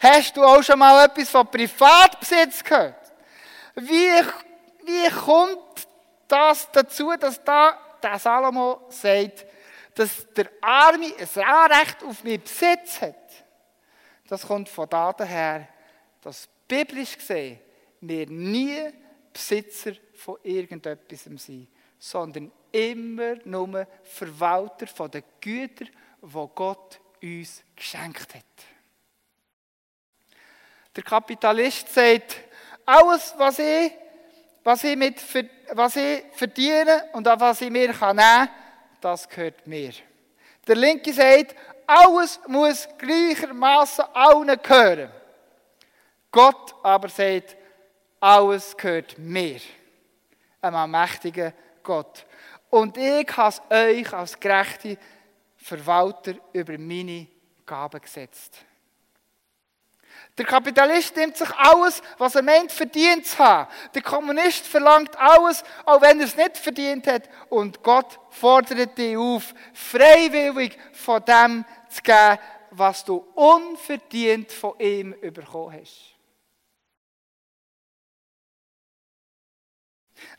Hast 0.00 0.36
du 0.36 0.42
auch 0.42 0.62
schon 0.62 0.78
mal 0.78 1.04
etwas 1.04 1.28
von 1.30 1.50
Privatbesitz 1.50 2.64
gehört? 2.64 3.12
Wie, 3.74 4.10
wie 4.84 5.10
kommt 5.10 5.69
das 6.50 6.70
dazu, 6.72 7.12
dass 7.18 7.42
da 7.44 7.78
der 8.02 8.18
Salomo 8.18 8.86
sagt, 8.88 9.46
dass 9.94 10.26
der 10.34 10.50
Arme 10.60 11.12
ein 11.16 11.44
Anrecht 11.44 12.02
auf 12.02 12.24
meinen 12.24 12.42
Besitz 12.42 13.00
hat? 13.00 13.14
Das 14.26 14.46
kommt 14.46 14.68
von 14.68 14.88
da 14.88 15.14
her, 15.18 15.68
dass 16.22 16.48
biblisch 16.66 17.16
gesehen 17.16 17.58
wir 18.00 18.26
nie 18.28 18.92
Besitzer 19.32 19.92
von 20.14 20.38
irgendetwas 20.42 21.24
sind, 21.24 21.68
sondern 21.98 22.50
immer 22.72 23.36
nur 23.44 23.86
Verwalter 24.02 24.86
von 24.86 25.10
den 25.10 25.24
Gütern, 25.40 25.90
die 26.22 26.48
Gott 26.54 27.00
uns 27.22 27.62
geschenkt 27.76 28.34
hat. 28.34 28.44
Der 30.96 31.04
Kapitalist 31.04 31.92
sagt, 31.92 32.36
alles, 32.84 33.34
was 33.36 33.58
ich, 33.58 33.92
was 34.62 34.84
ich, 34.84 34.96
mit, 34.96 35.22
was 35.72 35.96
ich 35.96 36.24
verdiene 36.32 37.04
und 37.12 37.26
was 37.26 37.60
ich 37.60 37.70
mir 37.70 37.88
nehmen 37.88 37.98
kann, 37.98 38.48
das 39.00 39.28
gehört 39.28 39.66
mir. 39.66 39.92
Der 40.66 40.76
Linke 40.76 41.12
sagt, 41.12 41.54
alles 41.86 42.38
muss 42.46 42.88
gleichermaßen 42.98 44.04
allen 44.12 44.62
gehören. 44.62 45.10
Gott 46.30 46.74
aber 46.82 47.08
sagt, 47.08 47.56
alles 48.20 48.76
gehört 48.76 49.18
mir. 49.18 49.60
Einem 50.60 50.90
mächtigen 50.90 51.52
Gott. 51.82 52.26
Und 52.68 52.96
ich 52.96 53.36
habe 53.36 53.74
euch 53.74 54.12
als 54.12 54.38
gerechte 54.38 54.96
Verwalter 55.56 56.34
über 56.52 56.78
meine 56.78 57.26
Gaben 57.66 58.00
gesetzt. 58.00 58.58
Der 60.40 60.46
Kapitalist 60.46 61.14
nimmt 61.16 61.36
sich 61.36 61.50
alles, 61.54 62.00
was 62.16 62.34
er 62.34 62.40
meint, 62.40 62.72
verdient 62.72 63.26
zu 63.26 63.38
haben. 63.40 63.70
Der 63.94 64.00
Kommunist 64.00 64.66
verlangt 64.66 65.14
alles, 65.18 65.62
auch 65.84 66.00
wenn 66.00 66.18
er 66.18 66.24
es 66.24 66.34
nicht 66.34 66.56
verdient 66.56 67.06
hat. 67.08 67.28
Und 67.50 67.82
Gott 67.82 68.18
fordert 68.30 68.96
dich 68.96 69.18
auf, 69.18 69.54
freiwillig 69.74 70.78
von 70.94 71.22
dem 71.26 71.66
zu 71.90 72.00
geben, 72.00 72.38
was 72.70 73.04
du 73.04 73.16
unverdient 73.34 74.50
von 74.50 74.80
ihm 74.80 75.14
bekommen 75.20 75.78
hast. 75.78 76.14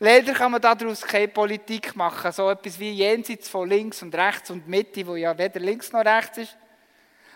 Leider 0.00 0.32
kann 0.32 0.50
man 0.50 0.60
daraus 0.60 1.02
keine 1.02 1.28
Politik 1.28 1.94
machen, 1.94 2.32
so 2.32 2.50
etwas 2.50 2.76
wie 2.80 2.90
jenseits 2.90 3.48
von 3.48 3.68
links 3.68 4.02
und 4.02 4.12
rechts 4.16 4.50
und 4.50 4.66
Mitte, 4.66 5.06
wo 5.06 5.14
ja 5.14 5.38
weder 5.38 5.60
links 5.60 5.92
noch 5.92 6.04
rechts 6.04 6.38
ist. 6.38 6.58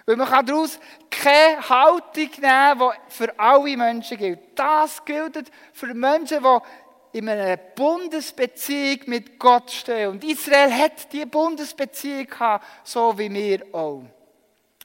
Weil 0.07 0.17
man 0.17 0.29
kann 0.29 0.47
daraus 0.47 0.79
keine 1.11 1.69
Haltung 1.69 2.31
nehmen, 2.39 2.93
die 3.09 3.13
für 3.13 3.39
alle 3.39 3.77
Menschen 3.77 4.17
gilt. 4.17 4.39
Das 4.55 5.05
gilt 5.05 5.51
für 5.73 5.93
Menschen, 5.93 6.43
die 6.43 7.19
in 7.19 7.29
einer 7.29 7.57
Bundesbeziehung 7.57 9.01
mit 9.07 9.39
Gott 9.39 9.71
stehen. 9.71 10.11
Und 10.11 10.25
Israel 10.25 10.73
hat 10.73 11.13
diese 11.13 11.27
Bundesbeziehung 11.27 12.27
gehabt, 12.27 12.65
so 12.85 13.19
wie 13.19 13.33
wir 13.33 13.75
auch. 13.75 14.05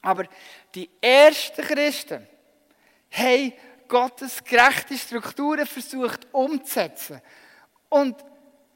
Aber 0.02 0.24
die 0.74 0.90
ersten 1.00 1.62
Christen 1.62 2.28
haben 3.12 3.54
Gottes 3.88 4.44
gerechte 4.44 4.98
Strukturen 4.98 5.68
versucht 5.68 6.26
umzusetzen 6.32 7.22
und 7.90 8.16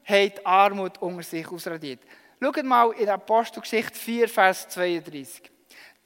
haben 0.04 0.32
die 0.32 0.46
Armut 0.46 0.98
unter 0.98 1.22
sich 1.22 1.50
ausradiert. 1.50 2.00
Schaut 2.40 2.62
mal 2.62 2.92
in 2.92 3.08
Apostelgeschichte 3.08 3.98
4, 3.98 4.28
Vers 4.28 4.68
32. 4.68 5.55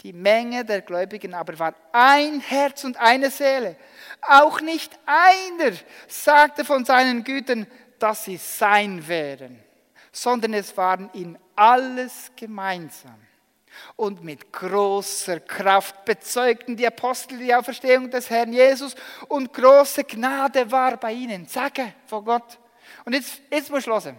Die 0.03 0.13
Menge 0.13 0.65
der 0.65 0.81
Gläubigen 0.81 1.35
aber 1.35 1.59
war 1.59 1.75
ein 1.93 2.41
Herz 2.41 2.85
und 2.85 2.97
eine 2.97 3.31
Seele. 3.31 3.77
Auch 4.23 4.61
nicht 4.61 4.99
einer 5.05 5.73
sagte 6.09 6.65
von 6.65 6.85
seinen 6.85 7.23
Gütern, 7.23 7.67
dass 7.99 8.25
sie 8.25 8.39
sein 8.39 9.07
wären, 9.07 9.63
sondern 10.11 10.55
es 10.55 10.77
waren 10.77 11.11
ihnen 11.13 11.39
alles 11.55 12.33
gemeinsam. 12.35 13.19
Und 13.97 14.25
mit 14.25 14.53
großer 14.53 15.41
Kraft 15.41 16.05
bezeugten 16.05 16.77
die 16.77 16.87
Apostel 16.87 17.39
die 17.39 17.55
Auferstehung 17.55 18.11
des 18.11 18.29
Herrn 18.29 18.53
Jesus 18.53 18.95
und 19.29 19.53
große 19.53 20.05
Gnade 20.05 20.71
war 20.71 20.97
bei 20.97 21.13
ihnen. 21.13 21.47
Sage 21.47 21.95
von 22.07 22.25
Gott. 22.25 22.59
Und 23.05 23.15
jetzt, 23.15 23.41
jetzt 23.51 23.71
muss 23.71 23.81
ich 23.81 23.87
hören. 23.87 24.19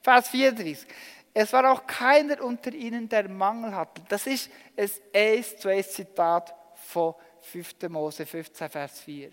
Vers 0.00 0.28
34. 0.28 0.86
Es 1.36 1.52
war 1.52 1.70
auch 1.72 1.84
keiner 1.86 2.42
unter 2.42 2.72
ihnen, 2.72 3.08
der 3.08 3.28
Mangel 3.28 3.74
hatte. 3.74 4.02
Das 4.08 4.26
ist 4.28 4.48
ein 4.76 4.88
1 5.12 5.58
zu 5.58 5.68
1 5.68 5.90
Zitat 5.90 6.54
von 6.74 7.14
5. 7.40 7.74
Mose 7.88 8.24
15, 8.24 8.68
Vers 8.70 9.00
4. 9.00 9.30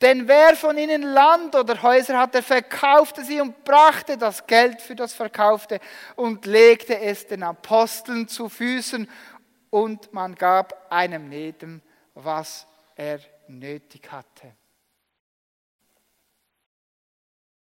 Denn 0.00 0.26
wer 0.26 0.56
von 0.56 0.76
ihnen 0.76 1.02
Land 1.02 1.54
oder 1.54 1.80
Häuser 1.82 2.18
hatte, 2.18 2.42
verkaufte 2.42 3.24
sie 3.24 3.40
und 3.40 3.62
brachte 3.64 4.18
das 4.18 4.44
Geld 4.44 4.82
für 4.82 4.96
das 4.96 5.14
Verkaufte 5.14 5.78
und 6.16 6.44
legte 6.46 6.98
es 6.98 7.28
den 7.28 7.44
Aposteln 7.44 8.26
zu 8.26 8.48
Füßen 8.48 9.08
und 9.70 10.12
man 10.12 10.34
gab 10.34 10.90
einem 10.90 11.30
jedem, 11.30 11.80
was 12.14 12.66
er 12.96 13.20
nötig 13.46 14.10
hatte. 14.10 14.54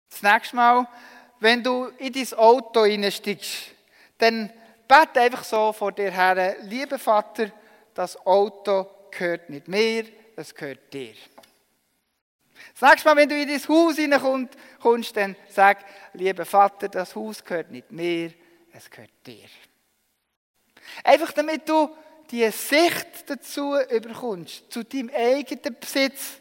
Das 0.09 0.23
nächste 0.23 0.55
Mal 0.55 0.87
wenn 1.41 1.63
du 1.63 1.87
in 1.97 2.13
dein 2.13 2.33
Auto 2.33 2.81
reinsteigst, 2.81 3.71
dann 4.17 4.51
bete 4.87 5.21
einfach 5.21 5.43
so 5.43 5.73
vor 5.73 5.91
dir 5.91 6.11
her, 6.11 6.57
lieber 6.61 6.99
Vater, 6.99 7.51
das 7.93 8.15
Auto 8.25 8.87
gehört 9.09 9.49
nicht 9.49 9.67
mir, 9.67 10.05
es 10.35 10.53
gehört 10.53 10.93
dir. 10.93 11.15
Das 12.79 12.89
nächste 12.89 13.09
Mal, 13.09 13.15
wenn 13.17 13.29
du 13.29 13.35
in 13.35 13.47
dein 13.47 13.67
Haus 13.67 13.97
reinkommst, 13.97 15.17
dann 15.17 15.35
sag, 15.49 15.83
lieber 16.13 16.45
Vater, 16.45 16.87
das 16.87 17.15
Haus 17.15 17.43
gehört 17.43 17.71
nicht 17.71 17.91
mir, 17.91 18.31
es 18.71 18.89
gehört 18.89 19.09
dir. 19.25 19.49
Einfach 21.03 21.31
damit 21.31 21.67
du 21.67 21.89
die 22.29 22.49
Sicht 22.51 23.27
dazu 23.27 23.75
überkommst, 23.89 24.71
zu 24.71 24.83
deinem 24.83 25.09
eigenen 25.09 25.75
Besitz, 25.79 26.39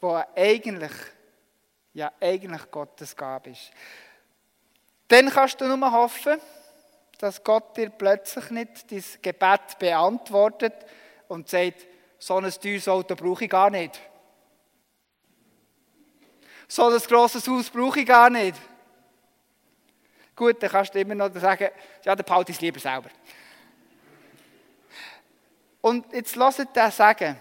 wo 0.00 0.20
eigentlich 0.34 0.92
ja 1.94 2.12
eigentlich 2.20 2.70
Gottes 2.70 3.16
Gabe 3.16 3.50
ist. 3.50 3.70
Dann 5.08 5.30
kannst 5.30 5.60
du 5.60 5.76
nur 5.76 5.92
hoffen, 5.92 6.38
dass 7.18 7.42
Gott 7.42 7.76
dir 7.76 7.90
plötzlich 7.90 8.50
nicht 8.50 8.90
dein 8.90 9.04
Gebet 9.22 9.78
beantwortet 9.78 10.74
und 11.28 11.48
sagt, 11.48 11.86
so 12.18 12.36
ein 12.36 12.50
teures 12.50 12.88
Auto 12.88 13.14
brauche 13.14 13.44
ich 13.44 13.50
gar 13.50 13.70
nicht. 13.70 14.00
So 16.66 16.88
ein 16.88 16.98
grosses 16.98 17.46
Haus 17.46 17.70
brauche 17.70 18.00
ich 18.00 18.06
gar 18.06 18.30
nicht. 18.30 18.60
Gut, 20.34 20.60
dann 20.62 20.70
kannst 20.70 20.94
du 20.94 21.00
immer 21.00 21.14
noch 21.14 21.32
sagen, 21.34 21.68
ja, 22.02 22.16
dann 22.16 22.24
behalte 22.24 22.50
ich 22.50 22.56
es 22.56 22.62
lieber 22.62 22.80
selber. 22.80 23.10
Und 25.80 26.12
jetzt 26.12 26.34
lasst 26.34 26.66
den 26.74 26.90
sagen, 26.90 27.36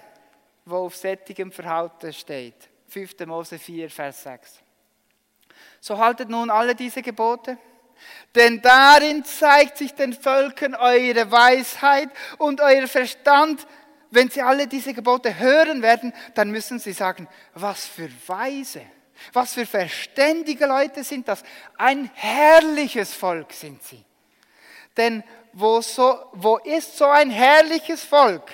wo 0.65 0.85
auf 0.85 0.95
sättigem 0.95 1.51
Verhalten 1.51 2.13
steht. 2.13 2.69
5. 2.93 3.25
Mose 3.25 3.57
4, 3.57 3.89
Vers 3.89 4.23
6. 4.23 4.59
So 5.81 5.97
haltet 5.97 6.29
nun 6.29 6.51
alle 6.51 6.75
diese 6.75 7.01
Gebote, 7.01 7.57
denn 8.35 8.61
darin 8.61 9.25
zeigt 9.25 9.77
sich 9.77 9.93
den 9.93 10.13
Völkern 10.13 10.75
eure 10.75 11.31
Weisheit 11.31 12.09
und 12.37 12.61
euer 12.61 12.87
Verstand. 12.87 13.65
Wenn 14.11 14.29
sie 14.29 14.43
alle 14.43 14.67
diese 14.67 14.93
Gebote 14.93 15.39
hören 15.39 15.81
werden, 15.81 16.13
dann 16.35 16.51
müssen 16.51 16.77
sie 16.77 16.93
sagen, 16.93 17.27
was 17.55 17.87
für 17.87 18.09
Weise, 18.27 18.81
was 19.33 19.55
für 19.55 19.65
verständige 19.65 20.67
Leute 20.67 21.03
sind 21.03 21.27
das. 21.27 21.43
Ein 21.77 22.11
herrliches 22.13 23.13
Volk 23.13 23.53
sind 23.53 23.81
sie. 23.81 24.05
Denn 24.97 25.23
wo, 25.53 25.81
so, 25.81 26.29
wo 26.33 26.57
ist 26.57 26.95
so 26.97 27.05
ein 27.05 27.31
herrliches 27.31 28.03
Volk? 28.03 28.51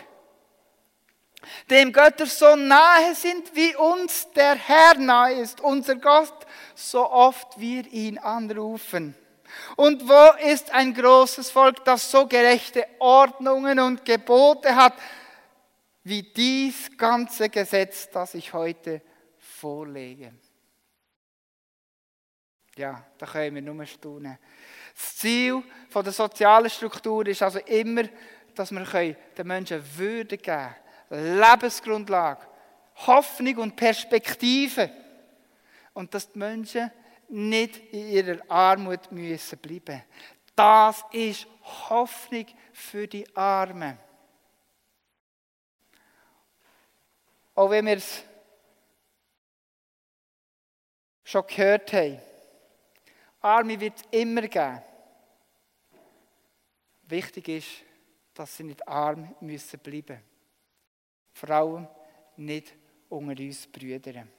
Dem 1.70 1.92
Götter 1.92 2.26
so 2.26 2.56
nahe 2.56 3.16
sind, 3.16 3.56
wie 3.56 3.76
uns 3.76 4.32
der 4.32 4.56
Herr 4.56 4.96
nahe 4.96 5.34
ist, 5.34 5.62
unser 5.62 5.96
Gott, 5.96 6.46
so 6.76 7.10
oft 7.10 7.60
wir 7.60 7.86
ihn 7.88 8.18
anrufen. 8.18 9.16
Und 9.76 10.08
wo 10.08 10.50
ist 10.50 10.72
ein 10.72 10.94
großes 10.94 11.52
Volk, 11.52 11.84
das 11.86 12.10
so 12.10 12.28
gerechte 12.28 12.86
Ordnungen 13.00 13.80
und 13.80 14.06
Gebote 14.06 14.76
hat, 14.76 14.94
wie 16.04 16.24
dies 16.24 16.96
ganze 16.98 17.50
Gesetz, 17.50 18.10
das 18.10 18.34
ich 18.34 18.54
heute 18.54 19.02
vorlege? 19.38 20.34
Ja, 22.78 23.04
da 23.18 23.26
können 23.26 23.56
wir 23.56 23.62
nur 23.62 23.86
staunen. 23.86 24.38
Das 24.96 25.18
Ziel 25.18 25.64
der 25.94 26.12
sozialen 26.12 26.70
Struktur 26.70 27.28
ist 27.28 27.42
also 27.42 27.60
immer, 27.60 28.04
dass 28.56 28.72
wir 28.72 29.16
den 29.38 29.48
Menschen 29.48 29.84
Würde 29.98 30.38
geben 30.38 30.46
können 30.46 30.76
Lebensgrundlage, 31.10 32.46
Hoffnung 33.08 33.58
und 33.58 33.76
Perspektive. 33.76 34.92
Und 35.94 36.14
dass 36.14 36.32
die 36.32 36.40
Menschen 36.40 36.92
nicht 37.30 37.78
in 37.94 38.10
ihrer 38.10 38.40
Armut 38.50 39.12
müssen 39.12 39.60
bleiben. 39.60 40.04
Das 40.56 41.04
ist 41.12 41.48
Hoffnung 41.90 42.46
für 42.74 43.08
die 43.08 43.26
Armen. 43.36 43.98
Auch 47.56 47.70
wenn 47.70 47.86
wir 47.86 47.98
es 47.98 48.24
schon 51.24 51.46
gehört 51.46 51.92
haben, 51.94 52.20
Arme 53.42 53.80
wird 53.80 53.98
es 53.98 54.04
immer 54.12 54.42
geben. 54.42 54.82
Wichtig 57.04 57.48
ist, 57.48 57.70
dass 58.34 58.56
sie 58.56 58.64
nicht 58.64 58.88
arm 58.88 59.36
müssen 59.40 59.80
bleiben. 59.80 60.29
Vor 61.40 61.52
allem 61.52 61.88
nicht 62.36 62.76
unter 63.08 63.42
uns 63.42 63.66
Brüdern. 63.68 64.30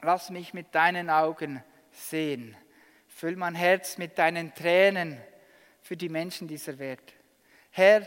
Lass 0.00 0.30
mich 0.30 0.52
mit 0.52 0.74
deinen 0.74 1.08
Augen 1.08 1.62
sehen. 1.92 2.56
Füll 3.06 3.36
mein 3.36 3.54
Herz 3.54 3.98
mit 3.98 4.18
deinen 4.18 4.52
Tränen 4.52 5.20
für 5.80 5.96
die 5.96 6.08
Menschen 6.08 6.48
dieser 6.48 6.76
Welt. 6.80 7.14
Herr, 7.70 8.04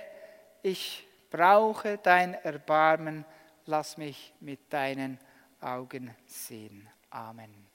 ich 0.62 1.08
brauche 1.30 1.98
dein 1.98 2.34
Erbarmen. 2.34 3.24
Lass 3.66 3.96
mich 3.96 4.34
mit 4.42 4.74
deinen 4.74 5.18
Augen 5.62 6.14
sehen. 6.26 6.90
Amen. 7.12 7.66